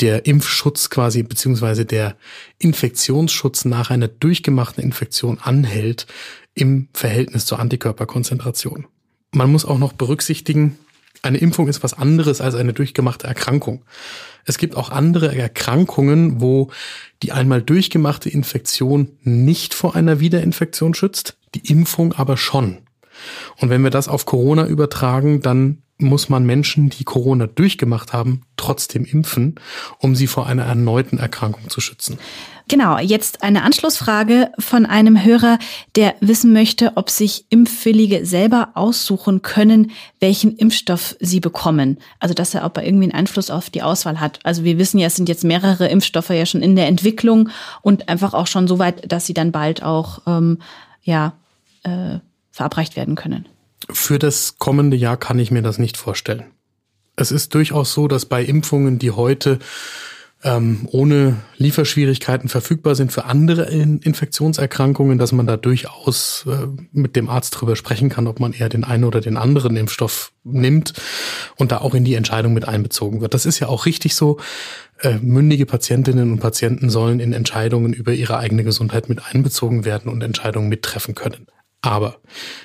der 0.00 0.26
Impfschutz 0.26 0.90
quasi 0.90 1.22
beziehungsweise 1.22 1.84
der 1.84 2.16
Infektionsschutz 2.58 3.64
nach 3.64 3.90
einer 3.90 4.08
durchgemachten 4.08 4.82
Infektion 4.82 5.38
anhält 5.38 6.06
im 6.54 6.88
Verhältnis 6.92 7.46
zur 7.46 7.60
Antikörperkonzentration. 7.60 8.86
Man 9.30 9.52
muss 9.52 9.64
auch 9.64 9.78
noch 9.78 9.92
berücksichtigen, 9.92 10.78
eine 11.22 11.38
Impfung 11.38 11.68
ist 11.68 11.82
was 11.82 11.94
anderes 11.94 12.40
als 12.40 12.54
eine 12.54 12.72
durchgemachte 12.72 13.26
Erkrankung. 13.26 13.84
Es 14.44 14.58
gibt 14.58 14.76
auch 14.76 14.90
andere 14.90 15.36
Erkrankungen, 15.36 16.40
wo 16.40 16.70
die 17.22 17.32
einmal 17.32 17.60
durchgemachte 17.60 18.30
Infektion 18.30 19.18
nicht 19.22 19.74
vor 19.74 19.96
einer 19.96 20.20
Wiederinfektion 20.20 20.94
schützt, 20.94 21.36
die 21.54 21.70
Impfung 21.70 22.12
aber 22.12 22.36
schon. 22.36 22.78
Und 23.58 23.70
wenn 23.70 23.82
wir 23.82 23.90
das 23.90 24.08
auf 24.08 24.26
Corona 24.26 24.66
übertragen, 24.66 25.40
dann 25.40 25.82
muss 25.98 26.28
man 26.28 26.46
Menschen, 26.46 26.90
die 26.90 27.04
Corona 27.04 27.48
durchgemacht 27.48 28.12
haben, 28.12 28.42
trotzdem 28.56 29.04
impfen, 29.04 29.56
um 29.98 30.14
sie 30.14 30.28
vor 30.28 30.46
einer 30.46 30.62
erneuten 30.62 31.18
Erkrankung 31.18 31.68
zu 31.68 31.80
schützen. 31.80 32.18
Genau, 32.68 32.98
jetzt 32.98 33.42
eine 33.42 33.62
Anschlussfrage 33.62 34.52
von 34.58 34.84
einem 34.84 35.24
Hörer, 35.24 35.58
der 35.96 36.14
wissen 36.20 36.52
möchte, 36.52 36.92
ob 36.96 37.08
sich 37.08 37.46
Impfwillige 37.48 38.26
selber 38.26 38.72
aussuchen 38.74 39.40
können, 39.40 39.90
welchen 40.20 40.54
Impfstoff 40.56 41.16
sie 41.18 41.40
bekommen. 41.40 41.98
Also 42.20 42.34
dass 42.34 42.54
er 42.54 42.64
ob 42.64 42.76
irgendwie 42.76 43.04
einen 43.04 43.14
Einfluss 43.14 43.50
auf 43.50 43.70
die 43.70 43.82
Auswahl 43.82 44.20
hat. 44.20 44.38
Also 44.44 44.64
wir 44.64 44.78
wissen 44.78 44.98
ja, 44.98 45.06
es 45.06 45.16
sind 45.16 45.30
jetzt 45.30 45.44
mehrere 45.44 45.88
Impfstoffe 45.88 46.30
ja 46.30 46.44
schon 46.44 46.62
in 46.62 46.76
der 46.76 46.88
Entwicklung 46.88 47.48
und 47.80 48.08
einfach 48.08 48.34
auch 48.34 48.46
schon 48.46 48.68
so 48.68 48.78
weit, 48.78 49.10
dass 49.10 49.26
sie 49.26 49.34
dann 49.34 49.50
bald 49.50 49.82
auch 49.82 50.20
ähm, 50.26 50.58
ja 51.02 51.32
äh, 51.84 52.18
verabreicht 52.58 52.96
werden 52.96 53.14
können. 53.14 53.48
Für 53.90 54.18
das 54.18 54.58
kommende 54.58 54.96
Jahr 54.96 55.16
kann 55.16 55.38
ich 55.38 55.50
mir 55.50 55.62
das 55.62 55.78
nicht 55.78 55.96
vorstellen. 55.96 56.44
Es 57.16 57.30
ist 57.30 57.54
durchaus 57.54 57.94
so, 57.94 58.06
dass 58.08 58.26
bei 58.26 58.44
Impfungen, 58.44 58.98
die 58.98 59.12
heute 59.12 59.58
ähm, 60.44 60.88
ohne 60.90 61.36
Lieferschwierigkeiten 61.56 62.48
verfügbar 62.48 62.94
sind 62.94 63.12
für 63.12 63.24
andere 63.24 63.64
Infektionserkrankungen, 63.70 65.18
dass 65.18 65.32
man 65.32 65.46
da 65.46 65.56
durchaus 65.56 66.46
äh, 66.48 66.66
mit 66.92 67.16
dem 67.16 67.28
Arzt 67.28 67.50
drüber 67.50 67.74
sprechen 67.76 68.08
kann, 68.08 68.26
ob 68.26 68.38
man 68.38 68.52
eher 68.52 68.68
den 68.68 68.84
einen 68.84 69.04
oder 69.04 69.20
den 69.20 69.36
anderen 69.36 69.76
Impfstoff 69.76 70.32
nimmt 70.44 70.92
und 71.56 71.72
da 71.72 71.78
auch 71.78 71.94
in 71.94 72.04
die 72.04 72.14
Entscheidung 72.14 72.54
mit 72.54 72.68
einbezogen 72.68 73.20
wird. 73.20 73.34
Das 73.34 73.46
ist 73.46 73.58
ja 73.58 73.68
auch 73.68 73.86
richtig 73.86 74.14
so. 74.14 74.38
Äh, 75.00 75.18
mündige 75.18 75.66
Patientinnen 75.66 76.32
und 76.32 76.40
Patienten 76.40 76.90
sollen 76.90 77.20
in 77.20 77.32
Entscheidungen 77.32 77.92
über 77.92 78.12
ihre 78.12 78.38
eigene 78.38 78.64
Gesundheit 78.64 79.08
mit 79.08 79.20
einbezogen 79.32 79.84
werden 79.84 80.10
und 80.10 80.22
Entscheidungen 80.22 80.68
mittreffen 80.68 81.14
können. 81.14 81.46
Aber 81.80 82.20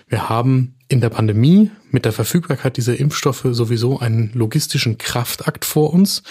wir 0.07 0.29
haben 0.29 0.75
in 0.87 1.01
der 1.01 1.09
Pandemie 1.09 1.71
mit 1.91 2.05
der 2.05 2.11
Verfügbarkeit 2.11 2.77
dieser 2.77 2.99
Impfstoffe 2.99 3.45
sowieso 3.51 3.99
einen 3.99 4.31
logistischen 4.33 4.97
Kraftakt 4.97 5.65
vor 5.65 5.93
uns. 5.93 6.23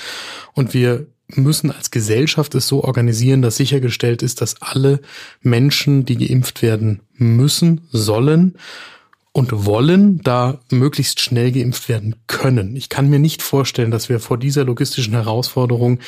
Und 0.54 0.74
wir 0.74 1.06
müssen 1.28 1.70
als 1.70 1.90
Gesellschaft 1.90 2.54
es 2.54 2.68
so 2.68 2.84
organisieren, 2.84 3.42
dass 3.42 3.56
sichergestellt 3.56 4.22
ist, 4.22 4.40
dass 4.40 4.60
alle 4.60 5.00
Menschen, 5.40 6.04
die 6.04 6.16
geimpft 6.16 6.62
werden 6.62 7.00
müssen, 7.14 7.82
sollen 7.90 8.56
und 9.34 9.64
wollen, 9.64 10.20
da 10.22 10.60
möglichst 10.70 11.20
schnell 11.20 11.52
geimpft 11.52 11.88
werden 11.88 12.16
können. 12.26 12.76
Ich 12.76 12.90
kann 12.90 13.08
mir 13.08 13.18
nicht 13.18 13.40
vorstellen, 13.40 13.90
dass 13.90 14.10
wir 14.10 14.20
vor 14.20 14.36
dieser 14.36 14.64
logistischen 14.64 15.14
Herausforderung 15.14 16.00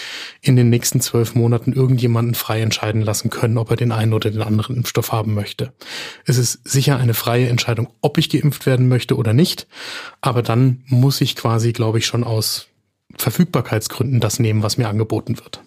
in 0.43 0.57
den 0.57 0.69
nächsten 0.69 1.01
zwölf 1.01 1.35
Monaten 1.35 1.73
irgendjemanden 1.73 2.35
frei 2.35 2.61
entscheiden 2.61 3.01
lassen 3.01 3.31
können, 3.31 3.57
ob 3.57 3.71
er 3.71 3.77
den 3.77 3.93
einen 3.93 4.13
oder 4.13 4.31
den 4.31 4.43
anderen 4.43 4.77
Impfstoff 4.77 5.11
haben 5.13 5.33
möchte. 5.33 5.73
Es 6.27 6.37
ist 6.37 6.69
sicher 6.69 6.99
eine 6.99 7.15
freie 7.15 7.49
Entscheidung, 7.49 7.89
ob 8.03 8.19
ich 8.19 8.29
geimpft 8.29 8.67
werden 8.67 8.89
möchte 8.89 9.17
oder 9.17 9.33
nicht. 9.33 9.67
Aber 10.21 10.43
dann 10.43 10.83
muss 10.87 11.23
ich 11.23 11.35
quasi, 11.35 11.73
glaube 11.73 11.99
ich, 11.99 12.07
schon 12.07 12.25
aus 12.25 12.67
Verfügbarkeitsgründen 13.17 14.21
das 14.21 14.39
nehmen, 14.39 14.63
was 14.63 14.77
mir 14.77 14.89
angeboten 14.89 15.39
wird. 15.39 15.63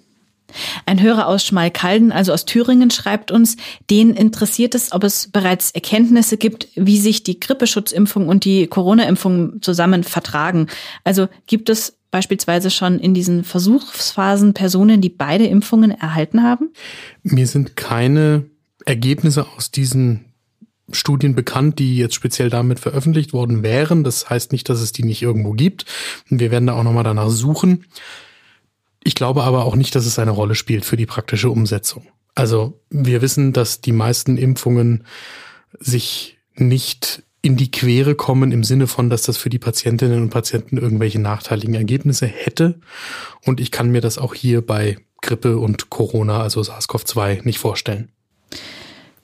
Ein 0.87 1.01
Hörer 1.01 1.27
aus 1.27 1.43
Schmalkalden, 1.45 2.13
also 2.13 2.31
aus 2.31 2.45
Thüringen, 2.45 2.89
schreibt 2.91 3.29
uns, 3.29 3.57
den 3.89 4.13
interessiert 4.13 4.73
es, 4.73 4.93
ob 4.93 5.03
es 5.03 5.29
bereits 5.29 5.71
Erkenntnisse 5.71 6.37
gibt, 6.37 6.69
wie 6.75 6.97
sich 6.97 7.23
die 7.23 7.41
Grippeschutzimpfung 7.41 8.29
und 8.29 8.45
die 8.45 8.67
Corona-Impfung 8.67 9.61
zusammen 9.61 10.05
vertragen. 10.05 10.67
Also 11.03 11.27
gibt 11.45 11.69
es 11.69 11.97
beispielsweise 12.09 12.69
schon 12.69 12.99
in 12.99 13.13
diesen 13.13 13.43
Versuchsphasen 13.43 14.53
Personen, 14.53 15.01
die 15.01 15.09
beide 15.09 15.45
Impfungen 15.45 15.91
erhalten 15.91 16.41
haben? 16.41 16.69
Mir 17.21 17.47
sind 17.47 17.75
keine 17.75 18.45
Ergebnisse 18.85 19.45
aus 19.57 19.71
diesen 19.71 20.23
Studien 20.89 21.35
bekannt, 21.35 21.79
die 21.79 21.97
jetzt 21.97 22.15
speziell 22.15 22.49
damit 22.49 22.79
veröffentlicht 22.79 23.33
worden 23.33 23.61
wären. 23.61 24.05
Das 24.05 24.29
heißt 24.29 24.53
nicht, 24.53 24.69
dass 24.69 24.79
es 24.79 24.93
die 24.93 25.03
nicht 25.03 25.21
irgendwo 25.21 25.51
gibt. 25.51 25.85
Wir 26.29 26.49
werden 26.49 26.67
da 26.67 26.75
auch 26.75 26.83
nochmal 26.83 27.03
danach 27.03 27.29
suchen. 27.29 27.83
Ich 29.07 29.15
glaube 29.15 29.45
aber 29.45 29.63
auch 29.63 29.77
nicht, 29.77 29.95
dass 29.95 30.05
es 30.05 30.19
eine 30.19 30.31
Rolle 30.31 30.53
spielt 30.53 30.83
für 30.83 30.97
die 30.97 31.05
praktische 31.05 31.49
Umsetzung. 31.49 32.07
Also 32.35 32.81
wir 32.89 33.21
wissen, 33.21 33.53
dass 33.53 33.79
die 33.79 33.93
meisten 33.93 34.35
Impfungen 34.35 35.05
sich 35.79 36.37
nicht 36.55 37.23
in 37.41 37.55
die 37.55 37.71
Quere 37.71 38.15
kommen 38.15 38.51
im 38.51 38.65
Sinne 38.65 38.85
von, 38.85 39.09
dass 39.09 39.21
das 39.21 39.37
für 39.37 39.47
die 39.47 39.59
Patientinnen 39.59 40.21
und 40.21 40.29
Patienten 40.29 40.75
irgendwelche 40.77 41.19
nachteiligen 41.19 41.73
Ergebnisse 41.73 42.25
hätte. 42.27 42.81
Und 43.45 43.61
ich 43.61 43.71
kann 43.71 43.91
mir 43.91 44.01
das 44.01 44.17
auch 44.17 44.33
hier 44.33 44.59
bei 44.59 44.97
Grippe 45.21 45.57
und 45.57 45.89
Corona, 45.89 46.41
also 46.41 46.59
SARS-CoV-2, 46.59 47.45
nicht 47.45 47.59
vorstellen. 47.59 48.11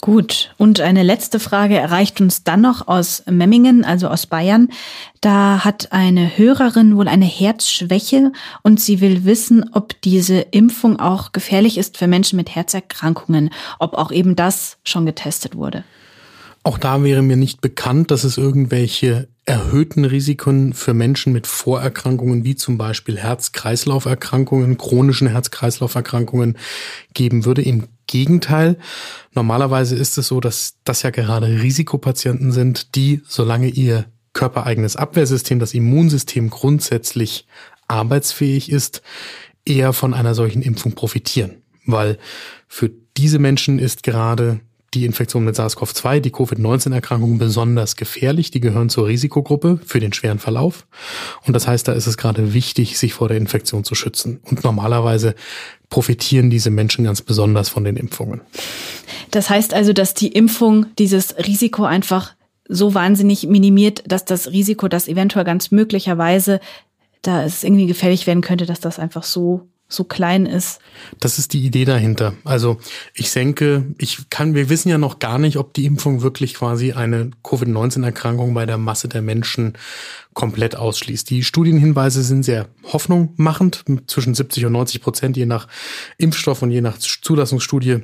Gut. 0.03 0.53
Und 0.57 0.81
eine 0.81 1.01
letzte 1.01 1.39
Frage 1.39 1.77
erreicht 1.77 2.19
uns 2.19 2.43
dann 2.43 2.59
noch 2.59 2.89
aus 2.89 3.23
Memmingen, 3.25 3.85
also 3.85 4.09
aus 4.09 4.27
Bayern. 4.27 4.67
Da 5.21 5.63
hat 5.63 5.93
eine 5.93 6.37
Hörerin 6.37 6.97
wohl 6.97 7.07
eine 7.07 7.23
Herzschwäche 7.23 8.33
und 8.63 8.81
sie 8.81 8.99
will 8.99 9.23
wissen, 9.23 9.63
ob 9.71 10.01
diese 10.01 10.39
Impfung 10.39 10.99
auch 10.99 11.31
gefährlich 11.31 11.77
ist 11.77 11.97
für 11.97 12.07
Menschen 12.07 12.35
mit 12.35 12.53
Herzerkrankungen, 12.53 13.49
ob 13.79 13.93
auch 13.93 14.11
eben 14.11 14.35
das 14.35 14.75
schon 14.83 15.05
getestet 15.05 15.55
wurde. 15.55 15.85
Auch 16.63 16.77
da 16.77 17.01
wäre 17.01 17.21
mir 17.21 17.37
nicht 17.37 17.61
bekannt, 17.61 18.11
dass 18.11 18.25
es 18.25 18.37
irgendwelche 18.37 19.29
erhöhten 19.45 20.03
Risiken 20.03 20.73
für 20.73 20.93
Menschen 20.93 21.31
mit 21.31 21.47
Vorerkrankungen 21.47 22.43
wie 22.43 22.55
zum 22.55 22.77
Beispiel 22.77 23.17
Herz-Kreislauf-Erkrankungen, 23.17 24.77
chronischen 24.77 25.29
Herz-Kreislauf-Erkrankungen 25.29 26.57
geben 27.13 27.45
würde. 27.45 27.61
Im 27.61 27.87
Gegenteil. 28.13 28.77
Normalerweise 29.33 29.95
ist 29.95 30.19
es 30.19 30.27
so, 30.27 30.39
dass 30.39 30.75
das 30.83 31.01
ja 31.01 31.09
gerade 31.09 31.47
Risikopatienten 31.47 32.51
sind, 32.51 32.93
die, 32.93 33.23
solange 33.27 33.69
ihr 33.69 34.05
körpereigenes 34.33 34.95
Abwehrsystem, 34.95 35.57
das 35.57 35.73
Immunsystem 35.73 36.51
grundsätzlich 36.51 37.47
arbeitsfähig 37.87 38.71
ist, 38.71 39.01
eher 39.65 39.93
von 39.93 40.13
einer 40.13 40.35
solchen 40.35 40.61
Impfung 40.61 40.93
profitieren. 40.93 41.63
Weil 41.87 42.19
für 42.67 42.91
diese 43.17 43.39
Menschen 43.39 43.79
ist 43.79 44.03
gerade 44.03 44.59
die 44.93 45.05
Infektion 45.05 45.43
mit 45.43 45.55
SARS-CoV-2, 45.55 46.19
die 46.19 46.31
Covid-19-Erkrankung 46.31 47.37
besonders 47.37 47.95
gefährlich. 47.95 48.51
Die 48.51 48.59
gehören 48.59 48.89
zur 48.89 49.07
Risikogruppe 49.07 49.79
für 49.85 49.99
den 49.99 50.13
schweren 50.13 50.39
Verlauf. 50.39 50.85
Und 51.45 51.53
das 51.53 51.67
heißt, 51.67 51.87
da 51.87 51.93
ist 51.93 52.07
es 52.07 52.17
gerade 52.17 52.53
wichtig, 52.53 52.97
sich 52.97 53.13
vor 53.13 53.27
der 53.27 53.37
Infektion 53.37 53.83
zu 53.83 53.95
schützen. 53.95 54.39
Und 54.43 54.63
normalerweise 54.63 55.35
profitieren 55.89 56.49
diese 56.49 56.69
Menschen 56.69 57.05
ganz 57.05 57.21
besonders 57.21 57.69
von 57.69 57.83
den 57.83 57.97
Impfungen. 57.97 58.41
Das 59.31 59.49
heißt 59.49 59.73
also, 59.73 59.93
dass 59.93 60.13
die 60.13 60.29
Impfung 60.29 60.87
dieses 60.97 61.37
Risiko 61.37 61.83
einfach 61.83 62.33
so 62.67 62.93
wahnsinnig 62.93 63.47
minimiert, 63.47 64.03
dass 64.07 64.25
das 64.25 64.51
Risiko, 64.51 64.87
das 64.87 65.07
eventuell 65.07 65.45
ganz 65.45 65.71
möglicherweise 65.71 66.59
da 67.23 67.43
es 67.43 67.63
irgendwie 67.63 67.87
gefährlich 67.87 68.27
werden 68.27 68.41
könnte, 68.41 68.65
dass 68.65 68.79
das 68.79 68.99
einfach 68.99 69.23
so 69.23 69.67
so 69.93 70.03
klein 70.03 70.45
ist. 70.45 70.79
Das 71.19 71.39
ist 71.39 71.53
die 71.53 71.63
Idee 71.65 71.85
dahinter. 71.85 72.33
Also 72.43 72.77
ich 73.13 73.31
denke, 73.31 73.85
ich 73.97 74.29
kann, 74.29 74.55
wir 74.55 74.69
wissen 74.69 74.89
ja 74.89 74.97
noch 74.97 75.19
gar 75.19 75.37
nicht, 75.37 75.57
ob 75.57 75.73
die 75.73 75.85
Impfung 75.85 76.21
wirklich 76.21 76.55
quasi 76.55 76.93
eine 76.93 77.31
Covid-19-Erkrankung 77.43 78.53
bei 78.53 78.65
der 78.65 78.77
Masse 78.77 79.07
der 79.07 79.21
Menschen 79.21 79.73
komplett 80.33 80.75
ausschließt. 80.75 81.29
Die 81.29 81.43
Studienhinweise 81.43 82.23
sind 82.23 82.43
sehr 82.43 82.67
hoffnungmachend, 82.91 83.85
zwischen 84.07 84.33
70 84.33 84.65
und 84.65 84.73
90 84.73 85.01
Prozent 85.01 85.37
je 85.37 85.45
nach 85.45 85.67
Impfstoff 86.17 86.61
und 86.61 86.71
je 86.71 86.81
nach 86.81 86.97
Zulassungsstudie, 86.97 88.01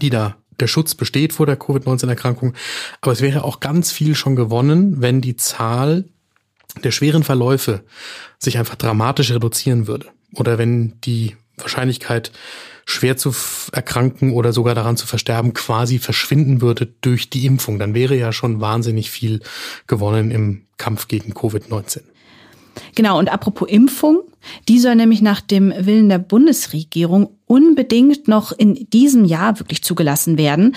die 0.00 0.10
da 0.10 0.36
der 0.60 0.66
Schutz 0.66 0.94
besteht 0.94 1.32
vor 1.32 1.46
der 1.46 1.56
Covid-19-Erkrankung. 1.56 2.54
Aber 3.00 3.12
es 3.12 3.20
wäre 3.20 3.44
auch 3.44 3.60
ganz 3.60 3.90
viel 3.90 4.14
schon 4.14 4.36
gewonnen, 4.36 5.00
wenn 5.00 5.20
die 5.20 5.36
Zahl 5.36 6.04
der 6.84 6.90
schweren 6.90 7.24
Verläufe 7.24 7.84
sich 8.38 8.58
einfach 8.58 8.76
dramatisch 8.76 9.30
reduzieren 9.30 9.86
würde 9.86 10.06
oder 10.34 10.58
wenn 10.58 11.00
die 11.02 11.36
Wahrscheinlichkeit, 11.56 12.32
schwer 12.86 13.16
zu 13.16 13.32
erkranken 13.72 14.32
oder 14.32 14.52
sogar 14.52 14.74
daran 14.74 14.96
zu 14.96 15.06
versterben, 15.06 15.54
quasi 15.54 15.98
verschwinden 15.98 16.60
würde 16.60 16.88
durch 17.00 17.30
die 17.30 17.46
Impfung, 17.46 17.78
dann 17.78 17.94
wäre 17.94 18.16
ja 18.16 18.32
schon 18.32 18.60
wahnsinnig 18.60 19.10
viel 19.10 19.40
gewonnen 19.86 20.30
im 20.30 20.62
Kampf 20.76 21.06
gegen 21.06 21.32
Covid-19. 21.32 22.00
Genau, 22.94 23.18
und 23.18 23.30
apropos 23.30 23.68
Impfung, 23.68 24.22
die 24.68 24.78
soll 24.78 24.94
nämlich 24.94 25.22
nach 25.22 25.40
dem 25.40 25.72
Willen 25.76 26.08
der 26.08 26.18
Bundesregierung 26.18 27.36
unbedingt 27.46 28.28
noch 28.28 28.52
in 28.52 28.88
diesem 28.90 29.24
Jahr 29.24 29.58
wirklich 29.58 29.82
zugelassen 29.82 30.38
werden. 30.38 30.76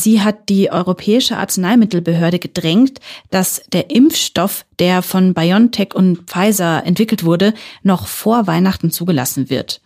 Sie 0.00 0.22
hat 0.22 0.48
die 0.48 0.70
Europäische 0.72 1.36
Arzneimittelbehörde 1.36 2.38
gedrängt, 2.38 3.00
dass 3.30 3.62
der 3.72 3.90
Impfstoff, 3.90 4.64
der 4.78 5.02
von 5.02 5.34
BioNTech 5.34 5.94
und 5.94 6.22
Pfizer 6.22 6.84
entwickelt 6.86 7.24
wurde, 7.24 7.52
noch 7.82 8.06
vor 8.06 8.46
Weihnachten 8.46 8.90
zugelassen 8.90 9.50
wird. 9.50 9.80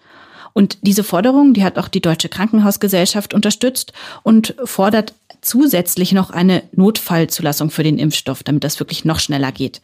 Und 0.53 0.79
diese 0.83 1.03
Forderung, 1.03 1.53
die 1.53 1.65
hat 1.65 1.79
auch 1.79 1.89
die 1.89 2.01
Deutsche 2.01 2.29
Krankenhausgesellschaft 2.29 3.35
unterstützt 3.35 3.93
und 4.23 4.55
fordert 4.65 5.15
zusätzlich 5.41 6.13
noch 6.13 6.31
eine 6.31 6.63
Notfallzulassung 6.73 7.71
für 7.71 7.83
den 7.83 7.99
Impfstoff, 7.99 8.45
damit 8.45 8.63
das 8.63 8.79
wirklich 8.79 9.05
noch 9.05 9.19
schneller 9.19 9.51
geht. 9.51 9.83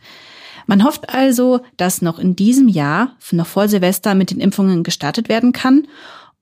Man 0.66 0.84
hofft 0.84 1.12
also, 1.12 1.60
dass 1.76 2.02
noch 2.02 2.20
in 2.20 2.36
diesem 2.36 2.68
Jahr, 2.68 3.16
noch 3.32 3.48
vor 3.48 3.66
Silvester, 3.66 4.14
mit 4.14 4.30
den 4.30 4.38
Impfungen 4.38 4.84
gestartet 4.84 5.28
werden 5.28 5.50
kann. 5.50 5.88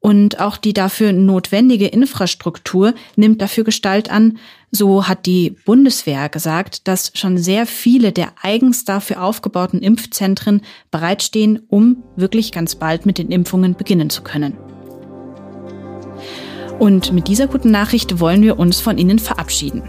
Und 0.00 0.38
auch 0.38 0.56
die 0.56 0.72
dafür 0.72 1.12
notwendige 1.12 1.86
Infrastruktur 1.86 2.94
nimmt 3.16 3.42
dafür 3.42 3.64
Gestalt 3.64 4.10
an. 4.10 4.38
So 4.70 5.08
hat 5.08 5.26
die 5.26 5.56
Bundeswehr 5.64 6.28
gesagt, 6.28 6.86
dass 6.86 7.10
schon 7.14 7.36
sehr 7.36 7.66
viele 7.66 8.12
der 8.12 8.32
eigens 8.40 8.84
dafür 8.84 9.22
aufgebauten 9.22 9.80
Impfzentren 9.80 10.62
bereitstehen, 10.90 11.60
um 11.68 12.04
wirklich 12.16 12.52
ganz 12.52 12.76
bald 12.76 13.06
mit 13.06 13.18
den 13.18 13.30
Impfungen 13.30 13.74
beginnen 13.74 14.08
zu 14.08 14.22
können. 14.22 14.56
Und 16.78 17.12
mit 17.12 17.26
dieser 17.26 17.48
guten 17.48 17.72
Nachricht 17.72 18.20
wollen 18.20 18.42
wir 18.42 18.58
uns 18.58 18.80
von 18.80 18.98
Ihnen 18.98 19.18
verabschieden. 19.18 19.82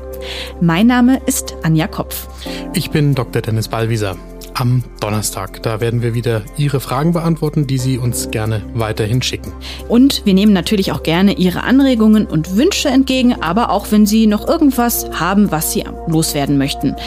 Mein 0.60 0.88
Name 0.88 1.22
ist 1.28 1.56
Anja 1.62 1.88
Kopf. 1.88 2.28
Ich 2.74 2.90
bin 2.90 3.14
Dr. 3.14 3.44
Dennis 3.44 3.68
Ballwieser. 3.68 4.18
Am 4.60 4.84
Donnerstag, 5.00 5.64
da 5.64 5.80
werden 5.80 6.02
wir 6.02 6.14
wieder 6.14 6.42
Ihre 6.58 6.82
Fragen 6.82 7.14
beantworten, 7.14 7.66
die 7.66 7.78
Sie 7.78 7.98
uns 7.98 8.30
gerne 8.30 8.62
weiterhin 8.74 9.22
schicken. 9.22 9.54
Und 9.88 10.26
wir 10.26 10.34
nehmen 10.34 10.52
natürlich 10.52 10.92
auch 10.92 11.02
gerne 11.02 11.38
Ihre 11.38 11.64
Anregungen 11.64 12.26
und 12.26 12.58
Wünsche 12.58 12.90
entgegen, 12.90 13.42
aber 13.42 13.70
auch 13.70 13.90
wenn 13.92 14.06
Sie 14.06 14.28
noch 14.28 14.46
irgendwas 14.46 15.10
haben, 15.18 15.50
was 15.50 15.72
Sie 15.72 15.86
loswerden 16.08 16.58
möchten. 16.58 16.98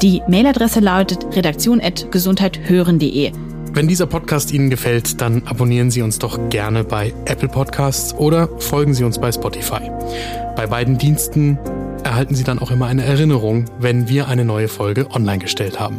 Die 0.00 0.22
Mailadresse 0.26 0.80
lautet 0.80 1.36
redaktion.gesundheithören.de. 1.36 3.32
Wenn 3.74 3.88
dieser 3.88 4.06
Podcast 4.06 4.50
Ihnen 4.50 4.70
gefällt, 4.70 5.20
dann 5.20 5.42
abonnieren 5.44 5.90
Sie 5.90 6.00
uns 6.00 6.18
doch 6.18 6.48
gerne 6.48 6.82
bei 6.82 7.12
Apple 7.26 7.48
Podcasts 7.48 8.14
oder 8.14 8.48
folgen 8.58 8.94
Sie 8.94 9.04
uns 9.04 9.18
bei 9.18 9.30
Spotify. 9.30 9.90
Bei 10.56 10.66
beiden 10.66 10.96
Diensten 10.96 11.58
erhalten 12.04 12.34
Sie 12.34 12.44
dann 12.44 12.58
auch 12.58 12.70
immer 12.70 12.86
eine 12.86 13.04
Erinnerung, 13.04 13.66
wenn 13.78 14.08
wir 14.08 14.28
eine 14.28 14.46
neue 14.46 14.68
Folge 14.68 15.10
online 15.10 15.40
gestellt 15.40 15.78
haben. 15.78 15.98